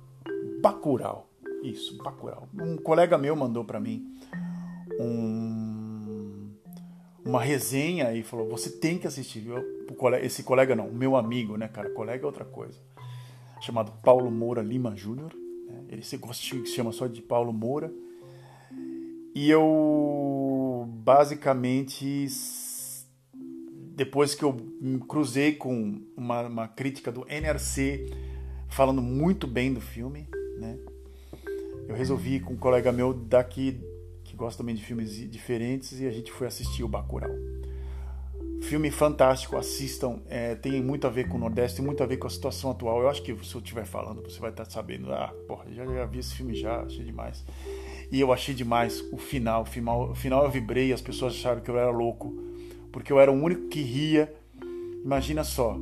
Bacurau. 0.61 1.29
Isso, 1.61 1.97
Bacurau. 2.01 2.47
Um 2.57 2.77
colega 2.77 3.17
meu 3.17 3.35
mandou 3.35 3.65
para 3.65 3.81
mim 3.81 4.17
um, 4.97 6.49
uma 7.25 7.41
resenha 7.41 8.13
e 8.13 8.23
falou: 8.23 8.47
você 8.47 8.69
tem 8.69 8.97
que 8.97 9.05
assistir. 9.05 9.45
Eu, 9.45 9.61
esse 10.23 10.41
colega 10.41 10.73
não, 10.73 10.89
meu 10.89 11.17
amigo, 11.17 11.57
né, 11.57 11.67
cara? 11.67 11.89
Colega 11.89 12.23
é 12.23 12.25
outra 12.25 12.45
coisa. 12.45 12.79
Chamado 13.59 13.91
Paulo 14.01 14.31
Moura 14.31 14.61
Lima 14.61 14.95
Júnior. 14.95 15.33
Né? 15.67 15.83
Ele 15.89 16.03
se, 16.03 16.17
se 16.33 16.65
chama 16.67 16.93
só 16.93 17.07
de 17.07 17.21
Paulo 17.21 17.51
Moura. 17.51 17.91
E 19.35 19.49
eu 19.49 20.87
basicamente 21.03 22.27
depois 23.97 24.35
que 24.35 24.45
eu 24.45 24.55
cruzei 25.09 25.53
com 25.53 25.99
uma, 26.15 26.43
uma, 26.43 26.67
crítica 26.67 27.11
do 27.11 27.25
NRC 27.27 28.05
falando 28.69 29.01
muito 29.01 29.47
bem 29.47 29.73
do 29.73 29.81
filme, 29.81 30.29
né? 30.59 30.77
Eu 31.87 31.95
resolvi 31.95 32.39
com 32.39 32.53
um 32.53 32.57
colega 32.57 32.91
meu 32.91 33.11
daqui 33.11 33.81
que 34.23 34.35
gosta 34.35 34.59
também 34.59 34.75
de 34.75 34.85
filmes 34.85 35.15
diferentes 35.31 35.99
e 35.99 36.05
a 36.05 36.11
gente 36.11 36.31
foi 36.31 36.45
assistir 36.45 36.83
o 36.83 36.87
Bacurau. 36.87 37.31
Filme 38.61 38.91
fantástico, 38.91 39.57
assistam. 39.57 40.19
É, 40.29 40.53
tem 40.53 40.79
muito 40.83 41.07
a 41.07 41.09
ver 41.09 41.27
com 41.27 41.37
o 41.37 41.39
Nordeste, 41.39 41.77
tem 41.77 41.85
muito 41.85 42.03
a 42.03 42.05
ver 42.05 42.17
com 42.17 42.27
a 42.27 42.29
situação 42.29 42.69
atual. 42.69 43.01
Eu 43.01 43.09
acho 43.09 43.23
que 43.23 43.33
se 43.43 43.55
eu 43.55 43.61
estiver 43.61 43.85
falando, 43.85 44.21
você 44.21 44.39
vai 44.39 44.51
estar 44.51 44.65
sabendo. 44.65 45.11
Ah, 45.11 45.33
porra, 45.47 45.65
já, 45.71 45.83
já 45.83 46.05
vi 46.05 46.19
esse 46.19 46.35
filme 46.35 46.53
já, 46.53 46.81
achei 46.81 47.03
demais. 47.03 47.43
E 48.11 48.19
eu 48.19 48.31
achei 48.31 48.53
demais 48.53 49.03
o 49.11 49.17
final. 49.17 49.63
O 49.63 49.65
final, 49.65 50.11
o 50.11 50.15
final 50.15 50.43
eu 50.43 50.51
vibrei, 50.51 50.93
as 50.93 51.01
pessoas 51.01 51.33
acharam 51.33 51.61
que 51.61 51.71
eu 51.71 51.79
era 51.79 51.89
louco 51.89 52.46
porque 52.97 53.13
eu 53.13 53.19
era 53.19 53.31
o 53.31 53.35
único 53.35 53.67
que 53.67 53.79
ria. 53.79 54.33
Imagina 55.05 55.43
só, 55.43 55.77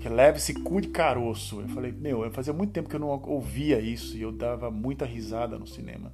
que 0.00 0.08
leve 0.08 0.38
esse 0.38 0.52
cu 0.52 0.80
de 0.80 0.88
caroço. 0.88 1.60
Eu 1.60 1.68
falei, 1.68 1.92
meu, 1.92 2.24
eu 2.24 2.30
fazia 2.32 2.52
muito 2.52 2.72
tempo 2.72 2.88
que 2.88 2.96
eu 2.96 2.98
não 2.98 3.06
ouvia 3.06 3.78
isso 3.78 4.16
e 4.16 4.22
eu 4.22 4.32
dava 4.32 4.68
muita 4.68 5.04
risada 5.04 5.56
no 5.60 5.64
cinema. 5.64 6.12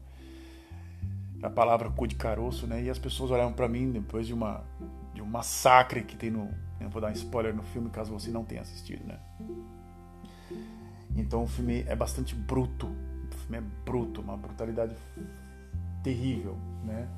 A 1.43 1.49
palavra 1.49 1.89
cu 1.89 2.07
de 2.07 2.17
caroço, 2.17 2.67
né? 2.67 2.83
E 2.83 2.91
as 2.91 2.99
pessoas 2.99 3.31
olhavam 3.31 3.55
para 3.55 3.67
mim 3.67 3.93
depois 3.93 4.27
de 4.27 4.35
uma 4.35 4.63
de 5.15 5.23
um 5.23 5.27
massacre 5.27 6.03
que 6.03 6.17
tem 6.17 6.31
no, 6.31 6.51
eu 6.79 6.91
vou 6.91 7.01
dar 7.01 7.09
um 7.09 7.13
spoiler 7.13 7.55
no 7.55 7.63
filme 7.63 7.89
caso 7.89 8.13
você 8.13 8.31
não 8.31 8.45
tenha 8.45 8.61
assistido, 8.61 9.07
né? 9.07 9.19
Então 11.17 11.45
o 11.45 11.49
filme 11.49 11.83
é 11.89 11.97
bastante 11.97 12.35
bruto, 12.35 12.89
o 12.89 13.37
filme 13.39 13.57
é 13.57 13.63
bruto, 13.87 14.21
uma 14.21 14.37
brutalidade 14.37 14.95
terrível, 16.03 16.59
né? 16.85 17.09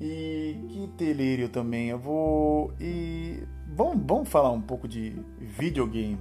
E 0.00 0.58
que 0.68 0.86
delírio 0.96 1.48
também. 1.48 1.88
Eu 1.88 1.98
vou. 1.98 2.72
E 2.80 3.42
vamos, 3.68 4.02
vamos 4.06 4.28
falar 4.28 4.50
um 4.50 4.60
pouco 4.60 4.88
de 4.88 5.16
videogame. 5.38 6.18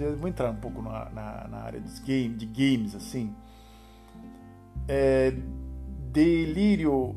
Eu 0.00 0.16
vou 0.16 0.28
entrar 0.28 0.50
um 0.50 0.56
pouco 0.56 0.82
na, 0.82 1.10
na, 1.10 1.48
na 1.48 1.58
área 1.58 1.80
dos 1.80 1.98
game, 2.00 2.34
de 2.34 2.46
games, 2.46 2.94
assim. 2.94 3.34
É, 4.86 5.32
delírio 6.12 7.16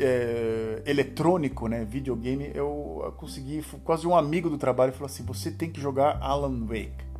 é, 0.00 0.82
eletrônico, 0.86 1.68
né? 1.68 1.84
Videogame. 1.84 2.50
Eu 2.54 3.14
consegui. 3.16 3.62
Quase 3.84 4.06
um 4.06 4.16
amigo 4.16 4.48
do 4.48 4.58
trabalho 4.58 4.92
falou 4.92 5.06
assim: 5.06 5.24
você 5.24 5.50
tem 5.50 5.70
que 5.70 5.80
jogar 5.80 6.18
Alan 6.20 6.64
Wake. 6.66 7.12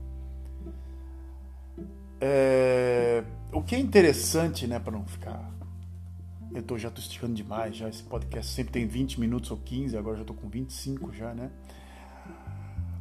É, 2.25 3.25
o 3.53 3.61
que 3.61 3.75
é 3.75 3.81
interessante, 3.81 4.65
né, 4.65 4.79
para 4.79 4.93
não 4.93 5.05
ficar 5.05 5.51
eu 6.55 6.63
tô, 6.63 6.79
já 6.79 6.89
estou 6.89 7.03
esticando 7.03 7.35
demais, 7.35 7.77
já 7.77 7.89
esse 7.89 8.03
podcast 8.03 8.53
sempre 8.53 8.73
tem 8.73 8.87
20 8.87 9.21
minutos 9.21 9.51
ou 9.51 9.57
15, 9.57 9.97
agora 9.97 10.17
já 10.17 10.23
estou 10.23 10.37
com 10.37 10.49
25 10.49 11.13
já, 11.13 11.35
né? 11.35 11.51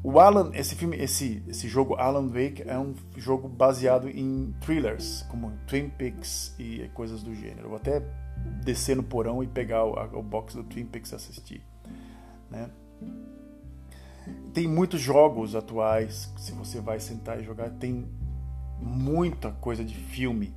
O 0.04 0.20
Alan, 0.20 0.52
esse 0.56 0.74
filme, 0.74 0.98
esse, 0.98 1.44
esse 1.48 1.68
jogo 1.68 1.96
Alan 1.96 2.28
Wake 2.28 2.64
é 2.66 2.78
um 2.78 2.96
jogo 3.18 3.48
baseado 3.48 4.10
em 4.10 4.54
thrillers, 4.62 5.24
como 5.30 5.52
Twin 5.68 5.90
Peaks 5.90 6.56
e 6.58 6.90
coisas 6.94 7.22
do 7.22 7.36
gênero. 7.36 7.70
Vou 7.70 7.78
até 7.78 8.00
descer 8.64 8.96
no 8.96 9.04
porão 9.04 9.44
e 9.44 9.48
pegar 9.48 9.86
o, 9.86 9.94
o 10.18 10.24
box 10.24 10.56
do 10.56 10.64
Twin 10.64 10.86
Peaks 10.86 11.12
e 11.12 11.16
assistir, 11.16 11.62
né? 12.50 12.72
tem 14.54 14.68
muitos 14.68 15.02
jogos 15.02 15.56
atuais, 15.56 16.32
se 16.38 16.52
você 16.52 16.80
vai 16.80 17.00
sentar 17.00 17.40
e 17.40 17.44
jogar, 17.44 17.70
tem 17.72 18.08
muita 18.80 19.52
coisa 19.52 19.84
de 19.84 19.96
filme. 19.96 20.54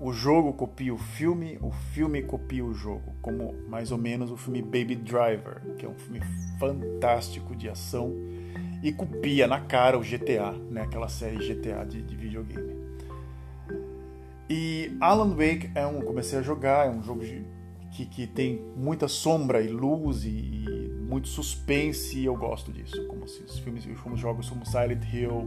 O 0.00 0.12
jogo 0.12 0.52
copia 0.52 0.94
o 0.94 0.98
filme, 0.98 1.58
o 1.60 1.72
filme 1.72 2.22
copia 2.22 2.64
o 2.64 2.72
jogo, 2.72 3.14
como 3.20 3.52
mais 3.68 3.90
ou 3.90 3.98
menos 3.98 4.30
o 4.30 4.36
filme 4.36 4.62
Baby 4.62 4.94
Driver, 4.94 5.60
que 5.76 5.84
é 5.84 5.88
um 5.88 5.98
filme 5.98 6.20
fantástico 6.58 7.56
de 7.56 7.68
ação 7.68 8.14
e 8.80 8.92
copia 8.92 9.48
na 9.48 9.60
cara 9.60 9.98
o 9.98 10.00
GTA, 10.00 10.52
né, 10.70 10.82
aquela 10.82 11.08
série 11.08 11.38
GTA 11.38 11.84
de, 11.84 12.00
de 12.00 12.14
videogame. 12.14 12.76
E 14.48 14.96
Alan 15.00 15.30
Wake 15.30 15.70
é 15.74 15.84
um, 15.84 16.00
comecei 16.00 16.38
a 16.38 16.42
jogar, 16.42 16.86
é 16.86 16.90
um 16.90 17.02
jogo 17.02 17.24
de, 17.24 17.44
que, 17.90 18.06
que 18.06 18.26
tem 18.26 18.62
muita 18.76 19.08
sombra 19.08 19.60
e 19.60 19.68
luz 19.68 20.24
e, 20.24 20.28
e 20.28 20.88
muito 21.08 21.26
suspense 21.26 22.18
e 22.20 22.24
eu 22.24 22.36
gosto 22.36 22.72
disso, 22.72 23.04
como 23.08 23.26
se 23.26 23.42
os 23.42 23.58
filmes, 23.58 23.84
os 23.84 24.20
jogos 24.20 24.48
como 24.48 24.64
Silent 24.64 25.02
Hill, 25.12 25.44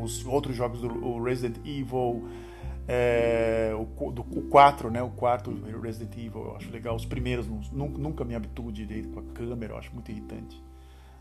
os 0.00 0.24
outros 0.24 0.54
jogos 0.54 0.80
do 0.80 1.22
Resident 1.22 1.56
Evil, 1.66 2.28
é, 2.88 3.72
o, 3.74 4.10
do, 4.10 4.22
o 4.22 4.48
4, 4.48 4.90
né? 4.90 5.02
O 5.02 5.10
quarto 5.10 5.50
Resident 5.82 6.12
Evil, 6.16 6.44
eu 6.44 6.56
acho 6.56 6.70
legal. 6.70 6.94
Os 6.94 7.04
primeiros, 7.04 7.46
nunca 7.72 8.24
me 8.24 8.34
habituo 8.34 8.70
direito 8.70 9.08
com 9.10 9.20
a 9.20 9.24
câmera, 9.34 9.74
eu 9.74 9.78
acho 9.78 9.92
muito 9.92 10.10
irritante. 10.10 10.62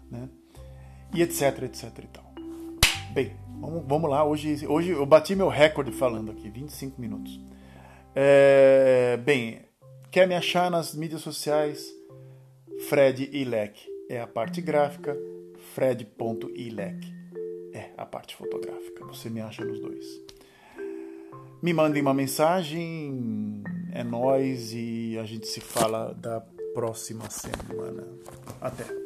Né? 0.10 0.30
E 1.14 1.22
etc, 1.22 1.64
etc 1.64 1.84
e 2.04 2.08
tal. 2.08 2.26
Bem, 3.14 3.32
vamos, 3.60 3.84
vamos 3.88 4.10
lá. 4.10 4.24
Hoje, 4.24 4.68
hoje 4.68 4.92
eu 4.92 5.06
bati 5.06 5.36
meu 5.36 5.48
recorde 5.48 5.92
falando 5.92 6.32
aqui, 6.32 6.50
25 6.50 7.00
minutos. 7.00 7.40
É, 8.14 9.18
bem, 9.24 9.62
quer 10.12 10.28
me 10.28 10.36
achar 10.36 10.70
nas 10.70 10.94
mídias 10.94 11.22
sociais? 11.22 11.94
Fred 12.90 13.30
Ilek 13.32 13.88
é 14.10 14.20
a 14.20 14.28
parte 14.28 14.62
gráfica, 14.62 15.18
fred.ilek 15.74 17.14
é 17.74 17.92
a 17.98 18.06
parte 18.06 18.36
fotográfica. 18.36 19.06
Você 19.06 19.30
me 19.30 19.42
acha 19.42 19.64
nos 19.64 19.80
dois. 19.80 20.25
Me 21.66 21.74
mandem 21.74 22.00
uma 22.00 22.14
mensagem, 22.14 23.64
é 23.92 24.04
nós 24.04 24.72
e 24.72 25.18
a 25.20 25.24
gente 25.24 25.48
se 25.48 25.60
fala 25.60 26.14
da 26.14 26.40
próxima 26.76 27.28
semana. 27.28 28.04
Até. 28.62 29.05